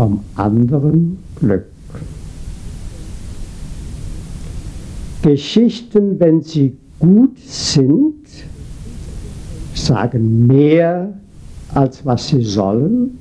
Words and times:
vom 0.00 0.20
anderen 0.34 1.18
Glück. 1.36 1.66
Geschichten, 5.20 6.18
wenn 6.18 6.40
sie 6.40 6.74
gut 6.98 7.38
sind, 7.38 8.14
sagen 9.74 10.46
mehr, 10.46 11.12
als 11.74 12.06
was 12.06 12.28
sie 12.28 12.42
sollen 12.42 13.18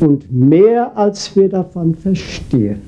und 0.00 0.32
mehr, 0.32 0.96
als 0.96 1.36
wir 1.36 1.50
davon 1.50 1.94
verstehen. 1.94 2.80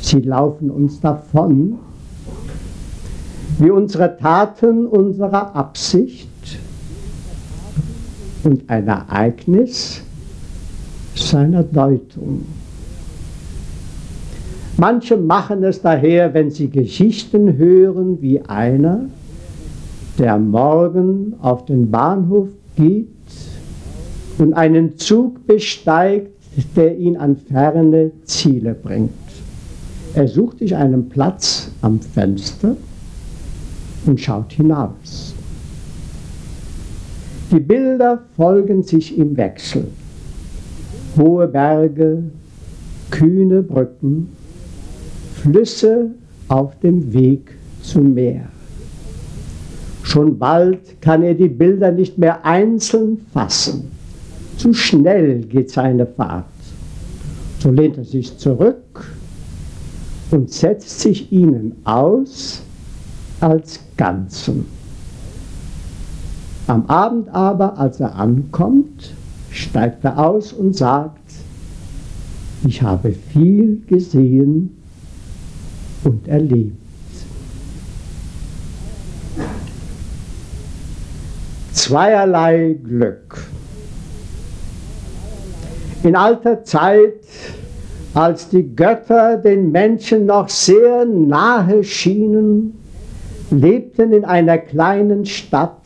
Sie 0.00 0.20
laufen 0.20 0.70
uns 0.70 0.98
davon, 0.98 1.78
wie 3.58 3.70
unsere 3.70 4.16
Taten 4.16 4.86
unserer 4.86 5.54
Absicht 5.54 6.30
und 8.44 8.70
ein 8.70 8.88
Ereignis 8.88 10.05
seiner 11.26 11.62
Deutung. 11.62 12.44
Manche 14.78 15.16
machen 15.16 15.64
es 15.64 15.80
daher, 15.80 16.34
wenn 16.34 16.50
sie 16.50 16.68
Geschichten 16.68 17.56
hören, 17.56 18.20
wie 18.20 18.40
einer, 18.42 19.06
der 20.18 20.38
morgen 20.38 21.34
auf 21.40 21.64
den 21.64 21.90
Bahnhof 21.90 22.48
geht 22.76 23.08
und 24.38 24.52
einen 24.54 24.98
Zug 24.98 25.46
besteigt, 25.46 26.30
der 26.74 26.96
ihn 26.98 27.16
an 27.16 27.36
ferne 27.36 28.10
Ziele 28.24 28.74
bringt. 28.74 29.10
Er 30.14 30.28
sucht 30.28 30.58
sich 30.58 30.74
einen 30.74 31.08
Platz 31.08 31.70
am 31.82 32.00
Fenster 32.00 32.76
und 34.06 34.20
schaut 34.20 34.52
hinaus. 34.52 35.34
Die 37.50 37.60
Bilder 37.60 38.22
folgen 38.36 38.82
sich 38.82 39.16
im 39.18 39.36
Wechsel. 39.36 39.88
Hohe 41.16 41.46
Berge, 41.46 42.22
kühne 43.10 43.62
Brücken, 43.62 44.28
Flüsse 45.34 46.10
auf 46.48 46.78
dem 46.80 47.12
Weg 47.12 47.52
zum 47.82 48.14
Meer. 48.14 48.46
Schon 50.02 50.38
bald 50.38 51.00
kann 51.00 51.22
er 51.22 51.34
die 51.34 51.48
Bilder 51.48 51.90
nicht 51.92 52.18
mehr 52.18 52.44
einzeln 52.44 53.26
fassen. 53.32 53.90
Zu 54.56 54.72
schnell 54.72 55.40
geht 55.40 55.70
seine 55.70 56.06
Fahrt. 56.06 56.44
So 57.58 57.70
lehnt 57.70 57.98
er 57.98 58.04
sich 58.04 58.36
zurück 58.38 59.04
und 60.30 60.50
setzt 60.50 61.00
sich 61.00 61.32
ihnen 61.32 61.76
aus 61.84 62.62
als 63.40 63.80
Ganzen. 63.96 64.66
Am 66.66 66.86
Abend 66.86 67.28
aber, 67.28 67.78
als 67.78 68.00
er 68.00 68.14
ankommt, 68.16 69.14
steigt 69.56 70.04
er 70.04 70.18
aus 70.18 70.52
und 70.52 70.76
sagt, 70.76 71.20
ich 72.66 72.82
habe 72.82 73.12
viel 73.12 73.82
gesehen 73.86 74.76
und 76.04 76.28
erlebt. 76.28 76.86
zweierlei 81.86 82.76
Glück. 82.82 83.46
In 86.02 86.16
alter 86.16 86.64
Zeit, 86.64 87.22
als 88.12 88.48
die 88.48 88.74
Götter 88.74 89.36
den 89.36 89.70
Menschen 89.70 90.26
noch 90.26 90.48
sehr 90.48 91.04
nahe 91.04 91.84
schienen, 91.84 92.76
lebten 93.50 94.12
in 94.12 94.24
einer 94.24 94.58
kleinen 94.58 95.26
Stadt 95.26 95.82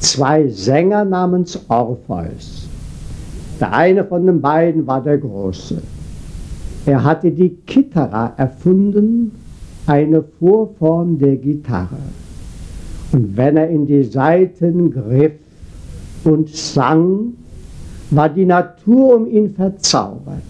zwei 0.00 0.48
Sänger 0.48 1.06
namens 1.06 1.58
Orpheus. 1.68 2.55
Der 3.60 3.72
eine 3.72 4.04
von 4.04 4.26
den 4.26 4.40
beiden 4.40 4.86
war 4.86 5.02
der 5.02 5.18
Große. 5.18 5.80
Er 6.84 7.02
hatte 7.02 7.30
die 7.30 7.50
Kitara 7.50 8.32
erfunden, 8.36 9.32
eine 9.86 10.22
Vorform 10.22 11.18
der 11.18 11.36
Gitarre. 11.36 11.98
Und 13.12 13.36
wenn 13.36 13.56
er 13.56 13.68
in 13.70 13.86
die 13.86 14.04
Saiten 14.04 14.90
griff 14.90 15.32
und 16.24 16.48
sang, 16.48 17.34
war 18.10 18.28
die 18.28 18.44
Natur 18.44 19.16
um 19.16 19.26
ihn 19.26 19.50
verzaubert. 19.50 20.42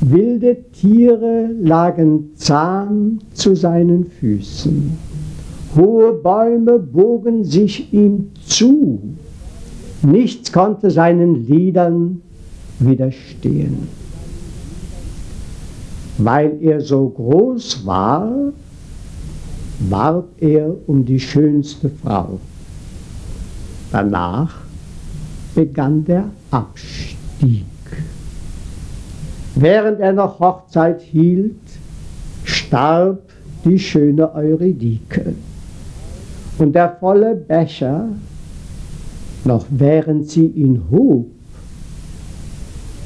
Wilde 0.00 0.56
Tiere 0.72 1.48
lagen 1.62 2.32
zahm 2.34 3.20
zu 3.32 3.54
seinen 3.54 4.04
Füßen. 4.04 4.98
Hohe 5.76 6.12
Bäume 6.12 6.78
bogen 6.78 7.42
sich 7.44 7.92
ihm 7.92 8.30
zu. 8.54 9.00
Nichts 10.02 10.52
konnte 10.52 10.90
seinen 10.90 11.46
Liedern 11.46 12.22
widerstehen. 12.78 13.88
Weil 16.18 16.58
er 16.60 16.80
so 16.80 17.08
groß 17.08 17.84
war, 17.86 18.52
warb 19.88 20.28
er 20.40 20.74
um 20.86 21.04
die 21.04 21.18
schönste 21.18 21.90
Frau. 21.90 22.38
Danach 23.90 24.54
begann 25.54 26.04
der 26.04 26.30
Abstieg. 26.50 27.64
Während 29.56 30.00
er 30.00 30.12
noch 30.12 30.40
Hochzeit 30.40 31.00
hielt, 31.00 31.56
starb 32.44 33.20
die 33.64 33.78
schöne 33.78 34.32
Eurydike. 34.34 35.34
Und 36.58 36.74
der 36.74 36.96
volle 37.00 37.34
Becher, 37.34 38.08
noch 39.44 39.66
während 39.70 40.28
sie 40.28 40.46
ihn 40.46 40.82
hob, 40.90 41.26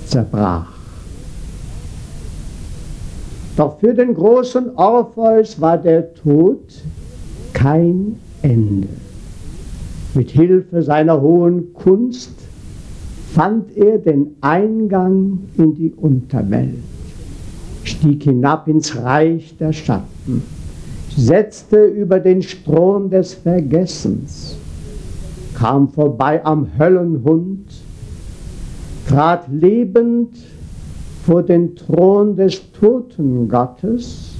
zerbrach. 0.07 0.73
Doch 3.57 3.81
für 3.81 3.93
den 3.93 4.15
großen 4.15 4.77
Orpheus 4.77 5.61
war 5.61 5.79
der 5.79 6.15
Tod 6.15 6.61
kein 7.53 8.17
Ende. 8.43 8.89
Mit 10.15 10.31
Hilfe 10.31 10.83
seiner 10.83 11.21
hohen 11.21 11.75
Kunst 11.75 12.33
fand 13.35 13.77
er 13.77 13.99
den 13.99 14.37
Eingang 14.41 15.41
in 15.57 15.75
die 15.75 15.93
Unterwelt, 15.93 16.79
stieg 17.85 18.23
hinab 18.23 18.69
ins 18.69 18.97
Reich 18.97 19.57
der 19.59 19.73
Schatten, 19.73 20.43
setzte 21.17 21.85
über 21.85 22.21
den 22.21 22.43
Strom 22.43 23.11
des 23.11 23.35
Vergessens, 23.35 24.57
kam 25.59 25.89
vorbei 25.89 26.45
am 26.45 26.69
Höllenhund, 26.79 27.67
trat 29.09 29.49
lebend 29.51 30.37
vor 31.27 31.43
den 31.43 31.75
Thron 31.75 32.37
des 32.37 32.73
Totengottes 32.73 34.35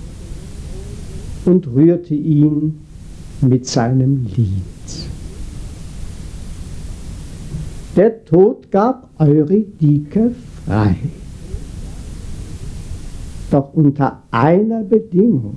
und 1.45 1.67
rührte 1.75 2.15
ihn 2.15 2.81
mit 3.41 3.67
seinem 3.67 4.27
Lied. 4.37 4.63
Der 7.97 8.25
Tod 8.25 8.71
gab 8.71 9.11
Eurydike 9.19 10.33
frei, 10.65 10.97
doch 13.51 13.75
unter 13.75 14.23
einer 14.31 14.85
Bedingung. 14.85 15.57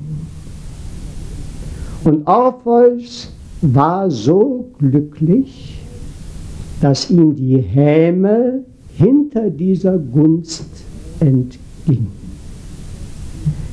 Und 2.03 2.25
Orpheus 2.25 3.31
war 3.61 4.09
so 4.09 4.72
glücklich, 4.79 5.79
dass 6.81 7.09
ihm 7.09 7.35
die 7.35 7.57
Häme 7.57 8.63
hinter 8.97 9.49
dieser 9.49 9.97
Gunst 9.97 10.66
entging. 11.19 12.07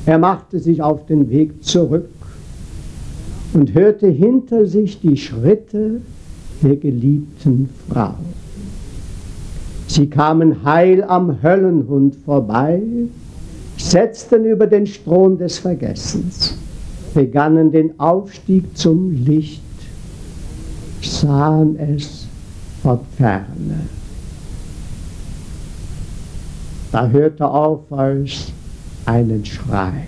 Er 0.05 0.19
machte 0.19 0.59
sich 0.59 0.81
auf 0.81 1.05
den 1.05 1.29
Weg 1.29 1.63
zurück 1.63 2.09
und 3.53 3.73
hörte 3.73 4.07
hinter 4.07 4.65
sich 4.65 4.99
die 4.99 5.17
Schritte 5.17 6.01
der 6.61 6.75
geliebten 6.75 7.69
Frau. 7.89 8.13
Sie 9.87 10.07
kamen 10.07 10.63
heil 10.63 11.03
am 11.03 11.41
Höllenhund 11.41 12.15
vorbei, 12.15 12.81
setzten 13.77 14.45
über 14.45 14.67
den 14.67 14.85
Strom 14.85 15.37
des 15.37 15.57
Vergessens, 15.57 16.55
begannen 17.15 17.71
den 17.71 17.99
Aufstieg 17.99 18.77
zum 18.77 19.11
Licht, 19.11 19.63
sahen 21.01 21.77
es 21.77 22.27
von 22.81 22.99
ferne. 23.17 23.87
Da 26.91 27.07
hörte 27.07 27.47
Orpheus 27.47 28.51
einen 29.05 29.45
Schrei. 29.45 30.07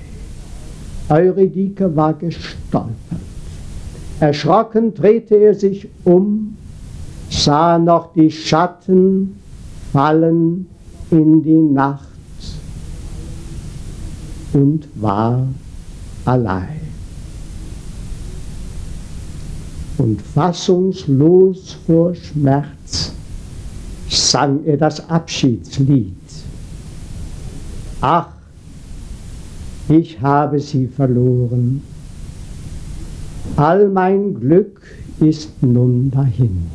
Eurydike 1.10 1.96
war 1.96 2.14
gestolpert. 2.14 2.96
Erschrocken 4.20 4.94
drehte 4.94 5.36
er 5.36 5.56
sich 5.56 5.88
um, 6.04 6.56
sah 7.30 7.78
noch 7.78 8.14
die 8.14 8.32
Schatten 8.32 9.36
fallen 9.92 10.68
in 11.10 11.44
die 11.44 11.74
Nacht 11.74 12.08
und 14.54 14.88
war 14.96 15.48
allein. 16.26 16.81
Und 19.98 20.22
fassungslos 20.22 21.78
vor 21.86 22.16
Schmerz 22.16 23.14
sang 24.10 24.66
er 24.66 24.78
das 24.78 25.10
Abschiedslied. 25.10 26.16
Ach, 28.02 28.28
ich 29.90 30.20
habe 30.22 30.60
sie 30.60 30.88
verloren. 30.88 31.82
All 33.56 33.90
mein 33.90 34.34
Glück 34.40 34.82
ist 35.20 35.62
nun 35.62 36.12
dahin. 36.12 36.68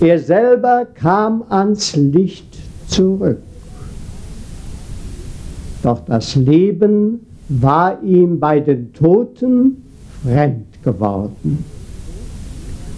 Er 0.00 0.18
selber 0.18 0.86
kam 0.94 1.44
ans 1.48 1.94
Licht 1.96 2.58
zurück. 2.88 3.42
Doch 5.82 6.00
das 6.06 6.34
Leben 6.34 7.20
war 7.48 8.02
ihm 8.02 8.40
bei 8.40 8.60
den 8.60 8.92
Toten 8.92 9.83
fremd 10.24 10.82
geworden. 10.82 11.64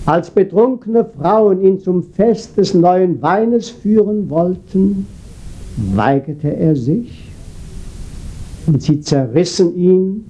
Als 0.06 0.30
betrunkene 0.30 1.04
Frauen 1.04 1.60
ihn 1.62 1.80
zum 1.80 2.02
Fest 2.02 2.56
des 2.56 2.74
neuen 2.74 3.20
Weines 3.20 3.68
führen 3.68 4.30
wollten, 4.30 5.06
weigerte 5.94 6.56
er 6.56 6.76
sich 6.76 7.28
und 8.66 8.82
sie 8.82 9.00
zerrissen 9.00 9.76
ihn 9.76 10.24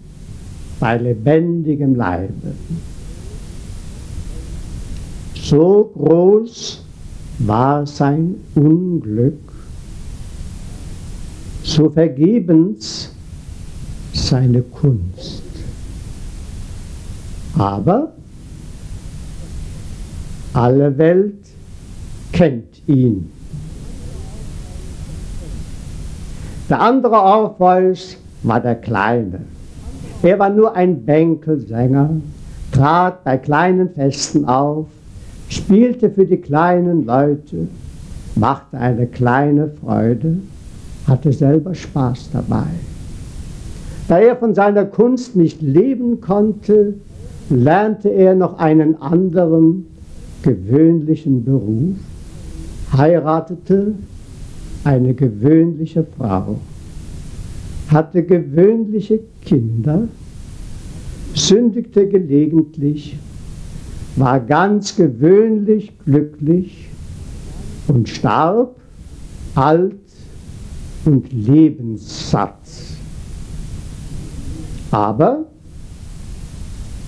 bei 0.81 0.97
lebendigem 0.97 1.95
Leibe. 1.95 2.55
So 5.35 5.91
groß 5.95 6.83
war 7.41 7.87
sein 7.87 8.37
Unglück, 8.55 9.53
so 11.63 11.91
vergebens 11.91 13.13
seine 14.13 14.63
Kunst. 14.63 15.46
Aber 17.59 18.13
alle 20.53 20.97
Welt 20.99 21.45
kennt 22.33 22.83
ihn. 22.87 23.31
Der 26.69 26.81
andere 26.81 27.17
Orpheus 27.17 28.17
war 28.43 28.61
der 28.61 28.75
Kleine. 28.75 29.41
Er 30.23 30.39
war 30.39 30.51
nur 30.51 30.75
ein 30.75 31.05
Bänkelsänger, 31.05 32.11
trat 32.73 33.23
bei 33.23 33.37
kleinen 33.37 33.91
Festen 33.91 34.45
auf, 34.47 34.87
spielte 35.49 36.11
für 36.11 36.27
die 36.27 36.39
kleinen 36.39 37.07
Leute, 37.07 37.69
machte 38.35 38.79
eine 38.79 39.07
kleine 39.07 39.69
Freude, 39.69 40.39
hatte 41.07 41.33
selber 41.33 41.75
Spaß 41.75 42.31
dabei. 42.33 42.67
Da 44.09 44.19
er 44.19 44.37
von 44.37 44.55
seiner 44.55 44.85
Kunst 44.85 45.37
nicht 45.37 45.63
leben 45.63 46.21
konnte, 46.21 46.95
lernte 47.49 48.09
er 48.09 48.35
noch 48.35 48.59
einen 48.59 49.01
anderen 49.01 49.87
gewöhnlichen 50.43 51.45
Beruf, 51.45 51.97
heiratete 52.93 53.95
eine 54.85 55.15
gewöhnliche 55.15 56.07
Frau 56.17 56.57
hatte 57.91 58.25
gewöhnliche 58.25 59.21
Kinder, 59.45 60.09
sündigte 61.35 62.09
gelegentlich, 62.09 63.19
war 64.17 64.41
ganz 64.41 64.97
gewöhnlich 64.97 65.93
glücklich 66.05 66.89
und 67.89 68.09
starb 68.09 68.77
alt 69.55 69.95
und 71.05 71.33
lebenssatt. 71.33 72.57
Aber 74.91 75.45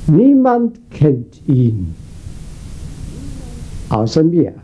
niemand 0.09 0.79
kennt 0.91 1.47
ihn 1.47 1.95
außer 3.89 4.23
mir. 4.23 4.55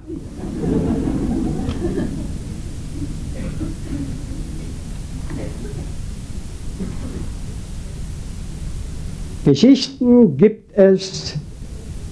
Geschichten 9.45 10.37
gibt 10.39 10.77
es, 10.77 11.35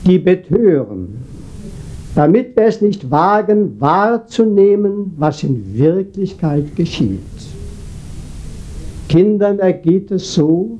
die 0.07 0.19
betören, 0.19 1.17
damit 2.15 2.55
wir 2.57 2.65
es 2.65 2.83
nicht 2.83 3.11
wagen, 3.11 3.81
wahrzunehmen, 3.81 5.15
was 5.17 5.43
in 5.43 5.75
Wirklichkeit 5.75 6.77
geschieht. 6.77 7.21
Kindern 9.09 9.61
ergeht 9.61 10.11
es 10.11 10.35
so, 10.35 10.79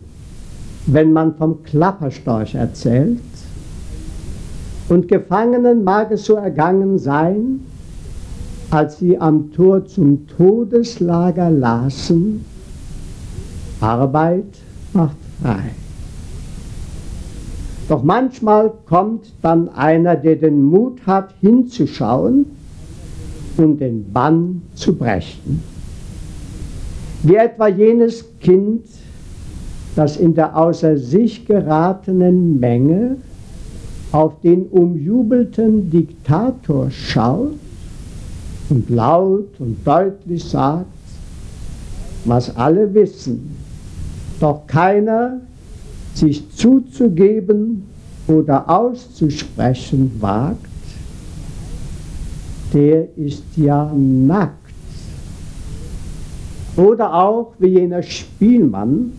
wenn 0.87 1.13
man 1.13 1.35
vom 1.37 1.63
Klapperstorch 1.63 2.55
erzählt, 2.55 3.21
und 4.89 5.09
Gefangenen 5.09 5.85
mag 5.85 6.11
es 6.11 6.25
so 6.25 6.35
ergangen 6.35 6.99
sein, 6.99 7.61
als 8.71 8.99
sie 8.99 9.19
am 9.19 9.53
Tor 9.53 9.87
zum 9.87 10.27
Todeslager 10.27 11.51
lasen, 11.51 12.45
Arbeit 13.81 14.59
macht 14.93 15.17
frei. 15.41 15.71
Doch 17.89 18.03
manchmal 18.03 18.73
kommt 18.87 19.33
dann 19.43 19.69
einer, 19.71 20.17
der 20.17 20.37
den 20.37 20.65
Mut 20.65 21.07
hat, 21.07 21.35
hinzuschauen 21.41 22.47
und 23.57 23.81
den 23.81 24.13
Bann 24.13 24.63
zu 24.75 24.95
brechen. 24.95 25.63
Wie 27.23 27.37
etwa 27.37 27.69
jenes 27.69 28.25
Kind, 28.41 28.85
das 29.97 30.17
in 30.17 30.35
der 30.35 30.57
außer 30.57 30.97
sich 30.97 31.45
geratenen 31.45 32.59
Menge 32.59 33.17
auf 34.11 34.41
den 34.41 34.67
umjubelten 34.67 35.91
Diktator 35.91 36.91
schaut 36.91 37.55
und 38.71 38.91
laut 38.91 39.49
und 39.59 39.87
deutlich 39.87 40.45
sagt, 40.45 40.87
was 42.25 42.55
alle 42.57 42.93
wissen, 42.95 43.57
doch 44.41 44.67
keiner 44.67 45.41
sich 46.15 46.51
zuzugeben 46.51 47.85
oder 48.29 48.69
auszusprechen 48.69 50.13
wagt, 50.21 50.67
der 52.73 53.17
ist 53.17 53.45
ja 53.57 53.93
nackt. 53.95 54.57
Oder 56.77 57.13
auch 57.13 57.53
wie 57.59 57.79
jener 57.79 58.03
Spielmann, 58.03 59.13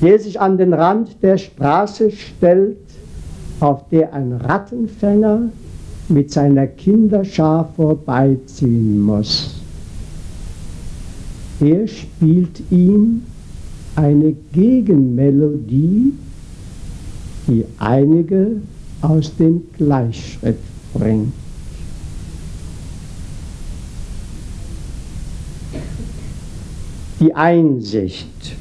der 0.00 0.18
sich 0.18 0.40
an 0.40 0.58
den 0.58 0.72
Rand 0.72 1.22
der 1.22 1.38
Straße 1.38 2.10
stellt, 2.10 2.76
auf 3.60 3.88
der 3.90 4.12
ein 4.12 4.32
Rattenfänger 4.32 5.50
mit 6.08 6.30
seiner 6.30 6.66
Kinderschar 6.66 7.72
vorbeiziehen 7.76 9.00
muss. 9.00 9.60
Er 11.60 11.88
spielt 11.88 12.62
ihm 12.70 13.22
eine 13.96 14.32
Gegenmelodie, 14.52 16.12
die 17.48 17.64
einige 17.78 18.60
aus 19.02 19.34
dem 19.36 19.62
Gleichschritt 19.76 20.58
bringt. 20.94 21.32
Die 27.20 27.34
Einsicht. 27.34 28.56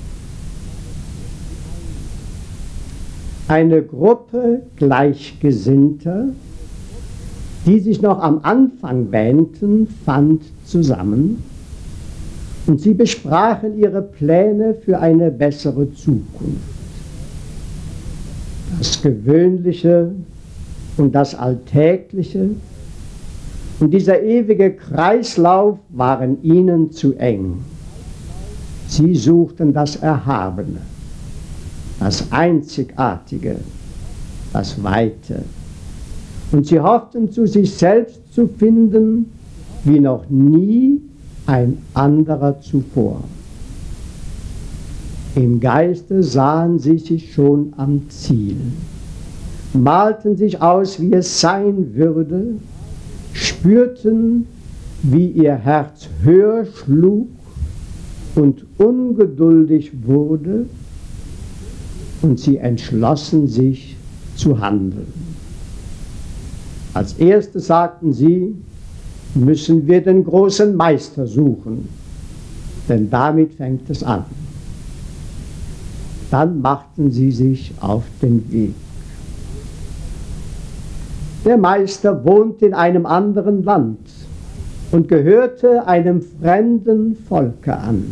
Eine 3.47 3.81
Gruppe 3.81 4.63
Gleichgesinnter, 4.75 6.27
die 7.65 7.79
sich 7.79 8.01
noch 8.01 8.19
am 8.19 8.39
Anfang 8.43 9.11
wähnten, 9.11 9.87
fand 10.05 10.43
zusammen 10.65 11.43
und 12.67 12.81
sie 12.81 12.93
besprachen 12.93 13.77
ihre 13.77 14.01
Pläne 14.01 14.73
für 14.73 14.99
eine 14.99 15.31
bessere 15.31 15.91
Zukunft. 15.93 16.59
Das 18.77 19.01
Gewöhnliche 19.01 20.11
und 20.97 21.15
das 21.15 21.33
Alltägliche 21.33 22.49
und 23.79 23.93
dieser 23.93 24.21
ewige 24.21 24.73
Kreislauf 24.73 25.79
waren 25.89 26.43
ihnen 26.43 26.91
zu 26.91 27.13
eng. 27.13 27.59
Sie 28.87 29.15
suchten 29.15 29.73
das 29.73 29.97
Erhabene, 29.97 30.81
das 31.99 32.31
Einzigartige, 32.31 33.57
das 34.53 34.81
Weite. 34.83 35.43
Und 36.51 36.65
sie 36.65 36.79
hofften 36.79 37.31
zu 37.31 37.45
sich 37.45 37.73
selbst 37.73 38.21
zu 38.33 38.47
finden, 38.47 39.31
wie 39.83 39.99
noch 39.99 40.29
nie 40.29 41.01
ein 41.45 41.77
anderer 41.93 42.59
zuvor. 42.61 43.23
Im 45.35 45.59
Geiste 45.59 46.23
sahen 46.23 46.79
sie 46.79 46.97
sich 46.97 47.33
schon 47.33 47.73
am 47.77 48.09
Ziel, 48.09 48.57
malten 49.73 50.35
sich 50.35 50.61
aus, 50.61 50.99
wie 50.99 51.13
es 51.13 51.39
sein 51.39 51.93
würde, 51.93 52.55
spürten, 53.33 54.47
wie 55.03 55.27
ihr 55.27 55.55
Herz 55.55 56.09
höher 56.23 56.65
schlug 56.65 57.27
und 58.35 58.65
ungeduldig 58.77 59.91
wurde, 60.05 60.65
und 62.21 62.39
sie 62.39 62.57
entschlossen 62.57 63.47
sich 63.47 63.95
zu 64.35 64.59
handeln. 64.59 65.11
Als 66.93 67.13
erstes 67.13 67.67
sagten 67.67 68.13
sie, 68.13 68.55
müssen 69.35 69.87
wir 69.87 70.01
den 70.01 70.23
großen 70.23 70.75
Meister 70.75 71.27
suchen, 71.27 71.89
denn 72.89 73.09
damit 73.09 73.53
fängt 73.53 73.89
es 73.89 74.03
an. 74.03 74.25
Dann 76.31 76.61
machten 76.61 77.11
sie 77.11 77.31
sich 77.31 77.73
auf 77.79 78.03
den 78.21 78.51
Weg. 78.51 78.73
Der 81.45 81.57
Meister 81.57 82.25
wohnte 82.25 82.65
in 82.65 82.73
einem 82.73 83.05
anderen 83.05 83.63
Land 83.63 83.99
und 84.91 85.07
gehörte 85.07 85.87
einem 85.87 86.21
fremden 86.21 87.15
Volke 87.15 87.77
an. 87.77 88.11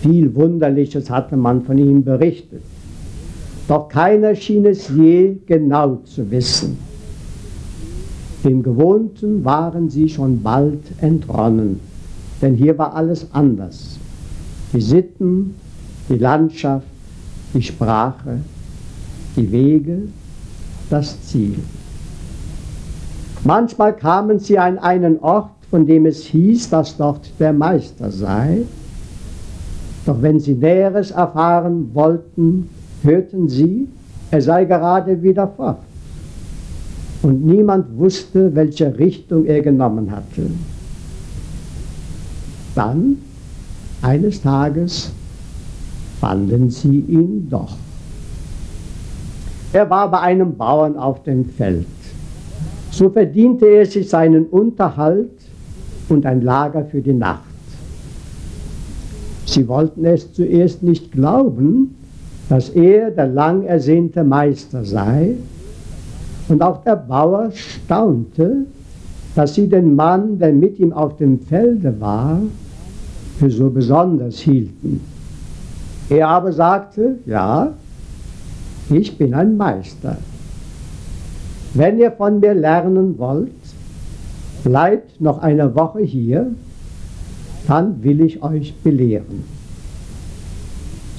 Viel 0.00 0.34
Wunderliches 0.34 1.10
hatte 1.10 1.36
man 1.36 1.62
von 1.62 1.76
ihm 1.78 2.02
berichtet, 2.02 2.62
doch 3.70 3.88
keiner 3.88 4.34
schien 4.34 4.66
es 4.66 4.88
je 4.88 5.36
genau 5.46 6.00
zu 6.04 6.28
wissen. 6.28 6.76
Dem 8.42 8.64
Gewohnten 8.64 9.44
waren 9.44 9.88
sie 9.88 10.08
schon 10.08 10.42
bald 10.42 10.82
entronnen, 11.00 11.78
denn 12.42 12.56
hier 12.56 12.76
war 12.76 12.96
alles 12.96 13.28
anders. 13.32 13.96
Die 14.72 14.80
Sitten, 14.80 15.54
die 16.08 16.18
Landschaft, 16.18 16.88
die 17.54 17.62
Sprache, 17.62 18.40
die 19.36 19.52
Wege, 19.52 19.98
das 20.90 21.22
Ziel. 21.28 21.60
Manchmal 23.44 23.94
kamen 23.94 24.40
sie 24.40 24.58
an 24.58 24.78
einen 24.78 25.20
Ort, 25.20 25.52
von 25.70 25.86
dem 25.86 26.06
es 26.06 26.24
hieß, 26.24 26.70
dass 26.70 26.96
dort 26.96 27.30
der 27.38 27.52
Meister 27.52 28.10
sei. 28.10 28.62
Doch 30.06 30.20
wenn 30.20 30.40
sie 30.40 30.54
Näheres 30.54 31.12
erfahren 31.12 31.90
wollten, 31.94 32.68
hörten 33.02 33.48
sie, 33.48 33.88
er 34.30 34.42
sei 34.42 34.64
gerade 34.64 35.22
wieder 35.22 35.48
fort. 35.48 35.78
Und 37.22 37.44
niemand 37.44 37.98
wusste, 37.98 38.54
welche 38.54 38.96
Richtung 38.98 39.44
er 39.44 39.60
genommen 39.60 40.10
hatte. 40.10 40.50
Dann, 42.74 43.18
eines 44.00 44.40
Tages, 44.40 45.12
fanden 46.20 46.70
sie 46.70 47.00
ihn 47.00 47.48
doch. 47.50 47.76
Er 49.72 49.88
war 49.88 50.10
bei 50.10 50.20
einem 50.20 50.56
Bauern 50.56 50.96
auf 50.96 51.22
dem 51.22 51.44
Feld. 51.44 51.86
So 52.90 53.08
verdiente 53.10 53.66
er 53.66 53.86
sich 53.86 54.08
seinen 54.08 54.46
Unterhalt 54.46 55.30
und 56.08 56.26
ein 56.26 56.42
Lager 56.42 56.84
für 56.84 57.00
die 57.00 57.12
Nacht. 57.12 57.44
Sie 59.46 59.66
wollten 59.68 60.04
es 60.04 60.32
zuerst 60.32 60.82
nicht 60.82 61.12
glauben, 61.12 61.96
dass 62.50 62.68
er 62.70 63.12
der 63.12 63.28
lang 63.28 63.62
ersehnte 63.62 64.24
Meister 64.24 64.84
sei, 64.84 65.36
und 66.48 66.60
auch 66.62 66.82
der 66.82 66.96
Bauer 66.96 67.52
staunte, 67.52 68.66
dass 69.36 69.54
sie 69.54 69.68
den 69.68 69.94
Mann, 69.94 70.36
der 70.40 70.52
mit 70.52 70.80
ihm 70.80 70.92
auf 70.92 71.16
dem 71.16 71.38
Felde 71.38 71.94
war, 72.00 72.40
für 73.38 73.50
so 73.50 73.70
besonders 73.70 74.40
hielten. 74.40 75.00
Er 76.08 76.26
aber 76.26 76.52
sagte, 76.52 77.20
ja, 77.24 77.72
ich 78.90 79.16
bin 79.16 79.32
ein 79.32 79.56
Meister. 79.56 80.16
Wenn 81.74 82.00
ihr 82.00 82.10
von 82.10 82.40
mir 82.40 82.54
lernen 82.54 83.16
wollt, 83.16 83.52
bleibt 84.64 85.20
noch 85.20 85.38
eine 85.38 85.72
Woche 85.76 86.00
hier, 86.00 86.48
dann 87.68 88.02
will 88.02 88.22
ich 88.22 88.42
euch 88.42 88.74
belehren. 88.82 89.59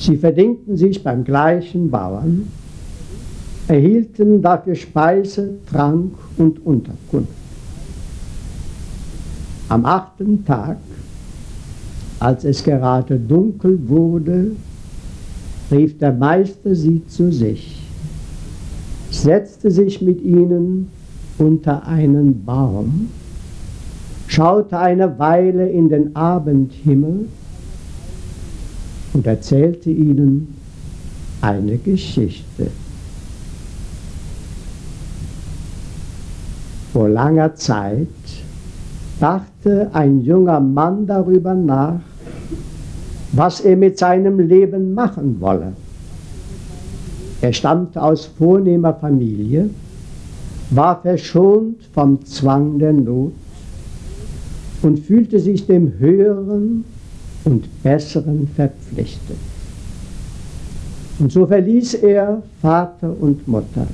Sie 0.01 0.17
verdingten 0.17 0.75
sich 0.75 1.03
beim 1.03 1.24
gleichen 1.24 1.89
Bauern, 1.89 2.48
erhielten 3.67 4.41
dafür 4.41 4.75
Speise, 4.75 5.60
Trank 5.70 6.13
und 6.38 6.65
Unterkunft. 6.65 7.31
Am 9.70 9.86
achten 9.86 10.43
Tag, 10.43 10.77
als 12.20 12.43
es 12.43 12.63
gerade 12.63 13.17
dunkel 13.17 13.79
wurde, 13.88 14.51
rief 15.72 15.98
der 15.98 16.12
Meister 16.12 16.75
sie 16.75 17.05
zu 17.08 17.31
sich 17.31 17.81
setzte 19.12 19.70
sich 19.70 20.01
mit 20.01 20.22
ihnen 20.22 20.89
unter 21.38 21.86
einen 21.86 22.43
Baum, 22.46 23.10
schaute 24.27 24.79
eine 24.79 25.20
Weile 25.20 25.70
in 25.70 25.89
den 25.89 26.15
Abendhimmel 26.15 27.27
und 29.13 29.25
erzählte 29.27 29.89
ihnen 29.89 30.56
eine 31.41 31.77
Geschichte. 31.77 32.68
Vor 36.94 37.10
langer 37.10 37.56
Zeit 37.56 38.08
dachte 39.20 39.89
ein 39.94 40.22
junger 40.22 40.60
Mann 40.60 41.08
darüber 41.08 41.53
nach, 41.53 42.01
was 43.32 43.62
er 43.62 43.77
mit 43.77 43.98
seinem 43.98 44.39
Leben 44.39 44.94
machen 44.94 45.39
wolle. 45.39 45.74
Er 47.41 47.53
stammte 47.53 48.01
aus 48.01 48.25
vornehmer 48.25 48.94
Familie, 48.94 49.70
war 50.70 51.01
verschont 51.01 51.77
vom 51.94 52.24
Zwang 52.25 52.77
der 52.77 52.94
Not 52.94 53.34
und 54.82 55.00
fühlte 55.00 55.39
sich 55.39 55.65
dem 55.65 55.98
Höheren 55.98 56.84
und 57.43 57.83
Besseren 57.83 58.48
verpflichtet. 58.55 59.38
Und 61.19 61.31
so 61.31 61.45
verließ 61.45 61.95
er 61.95 62.41
Vater 62.62 63.13
und 63.19 63.48
Mutter, 63.48 63.88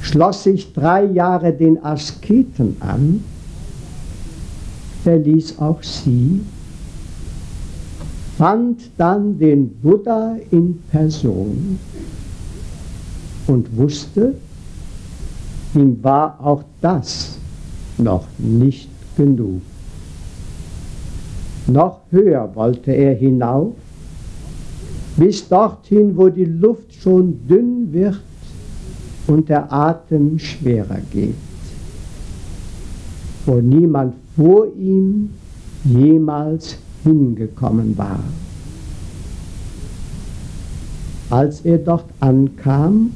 schloss 0.00 0.44
sich 0.44 0.72
drei 0.72 1.04
Jahre 1.06 1.52
den 1.52 1.82
Asketen 1.82 2.76
an, 2.80 3.24
verließ 5.02 5.58
auch 5.58 5.82
sie, 5.82 6.40
fand 8.38 8.90
dann 8.96 9.38
den 9.38 9.68
Buddha 9.80 10.36
in 10.50 10.80
Person 10.90 11.78
und 13.46 13.76
wusste, 13.76 14.34
ihm 15.74 16.02
war 16.02 16.38
auch 16.40 16.62
das 16.80 17.38
noch 17.98 18.26
nicht 18.38 18.88
genug. 19.16 19.62
Noch 21.66 22.00
höher 22.10 22.50
wollte 22.54 22.92
er 22.92 23.14
hinauf, 23.14 23.74
bis 25.16 25.48
dorthin, 25.48 26.16
wo 26.16 26.28
die 26.28 26.44
Luft 26.44 26.94
schon 26.94 27.46
dünn 27.48 27.92
wird 27.92 28.20
und 29.26 29.48
der 29.48 29.72
Atem 29.72 30.38
schwerer 30.38 30.98
geht, 31.10 31.34
wo 33.46 33.54
niemand 33.54 34.14
vor 34.36 34.66
ihm 34.76 35.30
jemals 35.84 36.76
hingekommen 37.02 37.96
war. 37.96 38.20
Als 41.30 41.62
er 41.62 41.78
dort 41.78 42.06
ankam, 42.20 43.12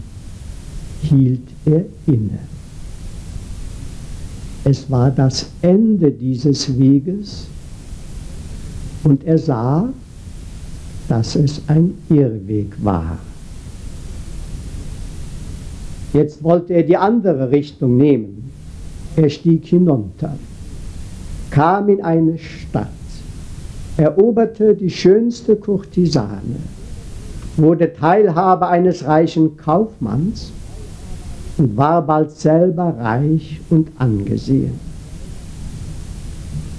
hielt 1.03 1.49
er 1.67 1.85
inne. 2.07 2.39
Es 4.65 4.91
war 4.91 5.11
das 5.11 5.51
Ende 5.63 6.11
dieses 6.11 6.79
Weges 6.79 7.47
und 9.05 9.25
er 9.25 9.39
sah, 9.39 9.89
dass 11.09 11.37
es 11.37 11.63
ein 11.69 11.95
Irrweg 12.09 12.73
war. 12.83 13.19
Jetzt 16.13 16.43
wollte 16.43 16.75
er 16.75 16.83
die 16.83 16.97
andere 16.97 17.51
Richtung 17.51 17.97
nehmen. 17.97 18.51
Er 19.17 19.29
stieg 19.29 19.67
hinunter, 19.67 20.37
kam 21.51 21.89
in 21.89 22.03
eine 22.03 22.39
Stadt, 22.39 22.89
eroberte 23.97 24.75
die 24.75 24.91
schönste 24.91 25.57
Kurtisane, 25.57 26.57
wurde 27.57 27.93
Teilhaber 27.93 28.69
eines 28.69 29.05
reichen 29.05 29.57
Kaufmanns 29.57 30.53
und 31.57 31.77
war 31.77 32.03
bald 32.03 32.31
selber 32.31 32.95
reich 32.99 33.61
und 33.71 33.89
angesehen. 33.99 34.88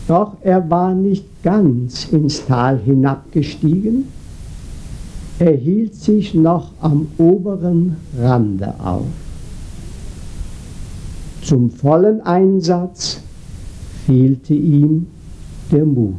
Doch 0.10 0.38
er 0.42 0.68
war 0.72 0.96
nicht 0.96 1.44
ganz 1.44 2.06
ins 2.06 2.44
Tal 2.48 2.80
hinabgestiegen, 2.80 4.06
er 5.38 5.56
hielt 5.56 5.94
sich 5.94 6.34
noch 6.34 6.72
am 6.82 7.10
oberen 7.20 7.96
Rande 8.18 8.74
auf. 8.84 9.06
Zum 11.44 11.70
vollen 11.70 12.22
Einsatz 12.22 13.22
fehlte 14.08 14.56
ihm 14.56 15.06
der 15.72 15.86
Mut. 15.86 16.16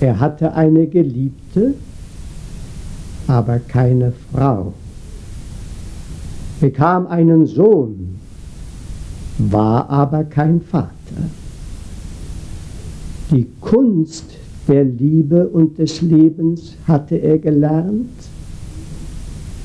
Er 0.00 0.18
hatte 0.18 0.54
eine 0.54 0.86
Geliebte, 0.86 1.74
aber 3.26 3.58
keine 3.58 4.14
Frau 4.32 4.72
bekam 6.58 7.06
einen 7.08 7.46
Sohn, 7.46 8.18
war 9.36 9.90
aber 9.90 10.24
kein 10.24 10.62
Vater. 10.62 10.93
Die 13.34 13.48
Kunst 13.60 14.26
der 14.68 14.84
Liebe 14.84 15.48
und 15.48 15.76
des 15.78 16.00
Lebens 16.02 16.76
hatte 16.86 17.16
er 17.16 17.36
gelernt, 17.36 18.06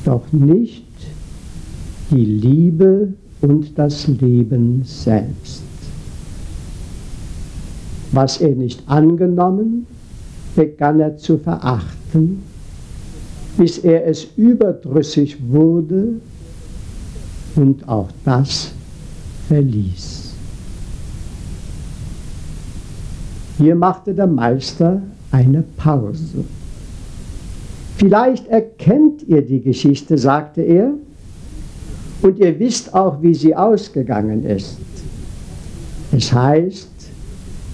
doch 0.04 0.24
nicht 0.32 0.88
die 2.10 2.26
Liebe 2.26 3.14
und 3.42 3.78
das 3.78 4.08
Leben 4.08 4.82
selbst. 4.86 5.62
Was 8.12 8.42
er 8.42 8.56
nicht 8.56 8.82
angenommen, 8.88 9.86
begann 10.56 11.00
er 11.00 11.16
zu 11.18 11.38
verachten, 11.38 12.42
bis 13.56 13.78
er 13.78 14.08
es 14.08 14.30
überdrüssig 14.36 15.38
wurde 15.48 16.14
und 17.56 17.88
auch 17.88 18.10
das 18.26 18.72
verließ. 19.48 20.19
Hier 23.60 23.76
machte 23.76 24.14
der 24.14 24.26
Meister 24.26 25.02
eine 25.32 25.64
Pause. 25.76 26.46
Vielleicht 27.98 28.48
erkennt 28.48 29.24
ihr 29.28 29.42
die 29.42 29.60
Geschichte, 29.60 30.18
sagte 30.18 30.62
er, 30.62 30.94
und 32.22 32.40
ihr 32.40 32.58
wisst 32.58 32.94
auch, 32.94 33.22
wie 33.22 33.34
sie 33.34 33.54
ausgegangen 33.54 34.46
ist. 34.46 34.78
Es 36.14 36.32
heißt, 36.32 36.90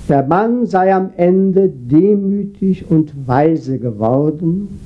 der 0.10 0.25
Mann 0.25 0.65
sei 0.65 0.92
am 0.94 1.12
Ende 1.18 1.70
demütig 1.70 2.89
und 2.89 3.27
weise 3.27 3.77
geworden 3.77 4.80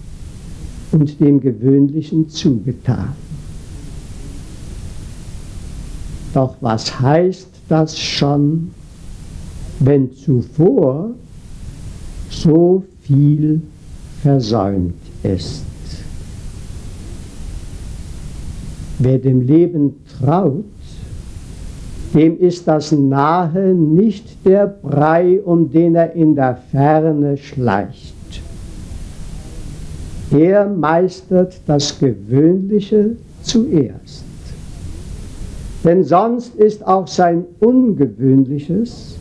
und 0.91 1.17
dem 1.21 1.39
Gewöhnlichen 1.39 2.27
zugetan. 2.27 3.13
Doch 6.33 6.55
was 6.59 6.99
heißt 6.99 7.47
das 7.69 7.97
schon, 7.97 8.71
wenn 9.79 10.13
zuvor 10.13 11.11
so 12.29 12.83
viel 13.01 13.61
versäumt 14.21 14.95
ist? 15.23 15.65
Wer 18.99 19.17
dem 19.17 19.41
Leben 19.41 19.95
traut, 20.19 20.65
dem 22.13 22.39
ist 22.39 22.67
das 22.67 22.91
Nahe 22.91 23.73
nicht 23.73 24.45
der 24.45 24.67
Brei, 24.67 25.39
um 25.41 25.71
den 25.71 25.95
er 25.95 26.13
in 26.13 26.35
der 26.35 26.57
Ferne 26.71 27.37
schleicht. 27.37 28.15
Er 30.31 30.67
meistert 30.67 31.61
das 31.65 31.97
Gewöhnliche 31.99 33.15
zuerst. 33.41 34.25
Denn 35.83 36.03
sonst 36.03 36.55
ist 36.55 36.85
auch 36.85 37.07
sein 37.07 37.45
Ungewöhnliches, 37.59 39.18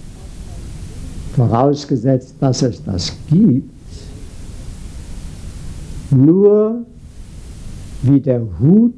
vorausgesetzt, 1.38 2.34
dass 2.40 2.62
es 2.62 2.82
das 2.82 3.12
gibt, 3.30 3.70
nur 6.10 6.84
wie 8.02 8.20
der 8.20 8.42
Hut 8.58 8.92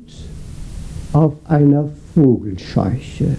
auf 1.12 1.34
einer 1.44 1.90
Vogelscheuche. 2.14 3.36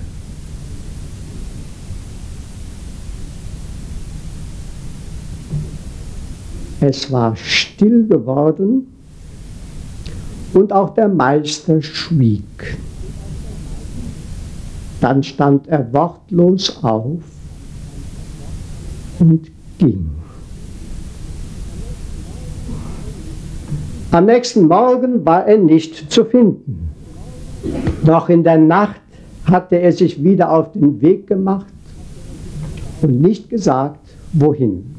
Es 6.80 7.12
war 7.12 7.36
still 7.36 8.06
geworden 8.08 8.86
und 10.54 10.72
auch 10.72 10.94
der 10.94 11.08
Meister 11.08 11.82
schwieg. 11.82 12.78
Dann 15.00 15.24
stand 15.24 15.68
er 15.68 15.92
wortlos 15.92 16.84
auf 16.84 17.31
und 19.22 19.52
ging. 19.78 20.10
Am 24.12 24.26
nächsten 24.26 24.68
Morgen 24.68 25.26
war 25.26 25.48
er 25.48 25.58
nicht 25.58 26.12
zu 26.12 26.26
finden. 26.26 26.90
Noch 28.04 28.28
in 28.28 28.44
der 28.44 28.58
Nacht 28.58 29.00
hatte 29.46 29.78
er 29.78 29.94
sich 29.94 30.22
wieder 30.22 30.52
auf 30.52 30.74
den 30.74 31.02
Weg 31.02 31.28
gemacht 31.28 31.68
und 33.02 33.22
nicht 33.22 33.50
gesagt, 33.50 34.00
wohin. 34.34 34.96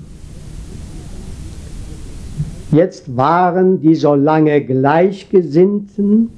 Jetzt 2.70 3.14
waren 3.16 3.80
die 3.82 3.94
so 3.94 4.14
lange 4.14 4.64
Gleichgesinnten 4.64 6.30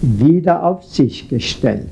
wieder 0.00 0.64
auf 0.64 0.82
sich 0.84 1.28
gestellt. 1.28 1.88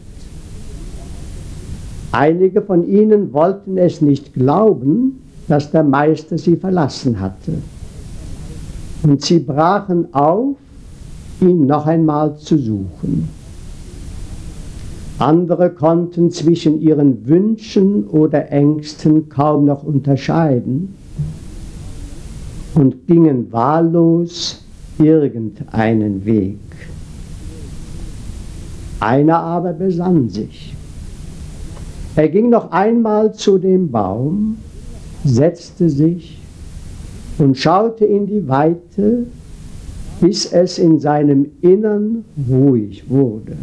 Einige 2.11 2.63
von 2.63 2.89
ihnen 2.89 3.33
wollten 3.33 3.77
es 3.77 4.01
nicht 4.01 4.35
glauben, 4.35 5.21
dass 5.49 5.71
der 5.71 5.83
Meister 5.83 6.39
sie 6.39 6.57
verlassen 6.57 7.21
hatte. 7.21 7.55
Und 9.03 9.23
sie 9.23 9.39
brachen 9.39 10.13
auf, 10.13 10.57
ihn 11.41 11.67
noch 11.67 11.87
einmal 11.87 12.37
zu 12.37 12.59
suchen. 12.59 13.29
Andere 15.19 15.71
konnten 15.71 16.31
zwischen 16.31 16.81
ihren 16.81 17.27
Wünschen 17.27 18.07
oder 18.07 18.51
Ängsten 18.51 19.29
kaum 19.29 19.65
noch 19.65 19.83
unterscheiden 19.83 20.95
und 22.75 23.07
gingen 23.07 23.51
wahllos 23.51 24.63
irgendeinen 24.99 26.25
Weg. 26.25 26.59
Einer 29.01 29.39
aber 29.39 29.73
besann 29.73 30.29
sich. 30.29 30.75
Er 32.15 32.29
ging 32.29 32.51
noch 32.51 32.71
einmal 32.71 33.35
zu 33.35 33.59
dem 33.59 33.91
Baum, 33.91 34.57
setzte 35.27 35.91
sich 35.91 36.41
und 37.39 37.57
schaute 37.57 38.05
in 38.05 38.27
die 38.27 38.47
Weite, 38.49 39.27
bis 40.21 40.47
es 40.53 40.79
in 40.79 40.99
seinem 40.99 41.47
Innern 41.61 42.25
ruhig 42.49 43.09
wurde. 43.09 43.57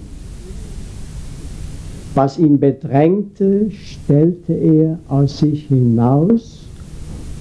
Was 2.16 2.38
ihn 2.38 2.60
bedrängte, 2.60 3.72
stellte 3.72 4.54
er 4.54 5.00
aus 5.08 5.40
sich 5.40 5.66
hinaus 5.68 6.68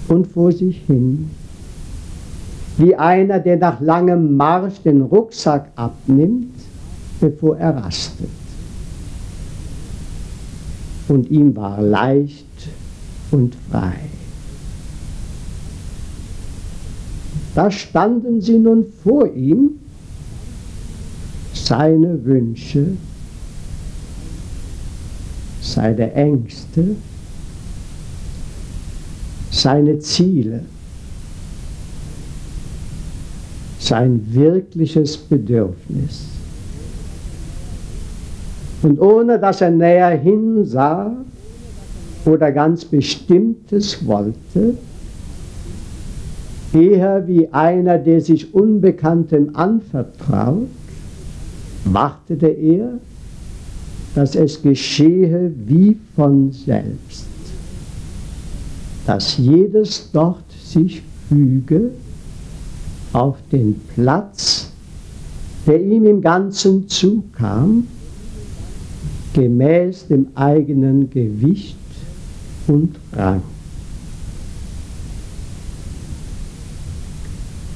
und 0.09 0.27
vor 0.27 0.51
sich 0.51 0.81
hin, 0.87 1.31
wie 2.79 2.97
einer, 2.97 3.39
der 3.39 3.59
nach 3.59 3.83
langem 3.83 4.35
Marsch 4.35 4.81
den 4.83 5.03
Rucksack 5.03 5.71
abnimmt, 5.77 6.55
bevor 7.21 7.59
er 7.59 7.77
rastet. 7.77 8.31
Und 11.09 11.31
ihm 11.31 11.55
war 11.55 11.83
leicht 11.83 12.47
und 13.31 13.55
frei. 13.71 14.12
Da 17.55 17.71
standen 17.71 18.41
sie 18.41 18.59
nun 18.59 18.87
vor 19.03 19.27
ihm, 19.35 19.79
seine 21.53 22.25
Wünsche 22.25 22.97
seine 25.63 26.13
Ängste, 26.13 26.97
seine 29.51 29.99
Ziele, 30.01 30.65
sein 33.79 34.27
wirkliches 34.31 35.17
Bedürfnis. 35.17 36.27
Und 38.83 39.01
ohne 39.01 39.39
dass 39.39 39.61
er 39.61 39.71
näher 39.71 40.11
hinsah 40.11 41.17
oder 42.25 42.51
ganz 42.51 42.85
Bestimmtes 42.85 44.05
wollte, 44.05 44.77
eher 46.75 47.27
wie 47.27 47.49
einer, 47.53 47.99
der 47.99 48.21
sich 48.21 48.55
Unbekanntem 48.55 49.55
anvertraut, 49.55 50.69
wartete 51.85 52.49
er 52.49 52.99
dass 54.15 54.35
es 54.35 54.61
geschehe 54.61 55.53
wie 55.67 55.97
von 56.15 56.53
selbst, 56.53 57.27
dass 59.07 59.39
jedes 59.39 60.11
dort 60.13 60.51
sich 60.53 61.03
füge 61.29 61.91
auf 63.13 63.37
den 63.51 63.81
Platz, 63.95 64.71
der 65.67 65.81
ihm 65.81 66.07
im 66.07 66.21
Ganzen 66.21 66.89
zukam, 66.89 67.87
gemäß 69.35 70.09
dem 70.09 70.27
eigenen 70.35 71.09
Gewicht 71.09 71.77
und 72.67 72.97
Rang. 73.13 73.43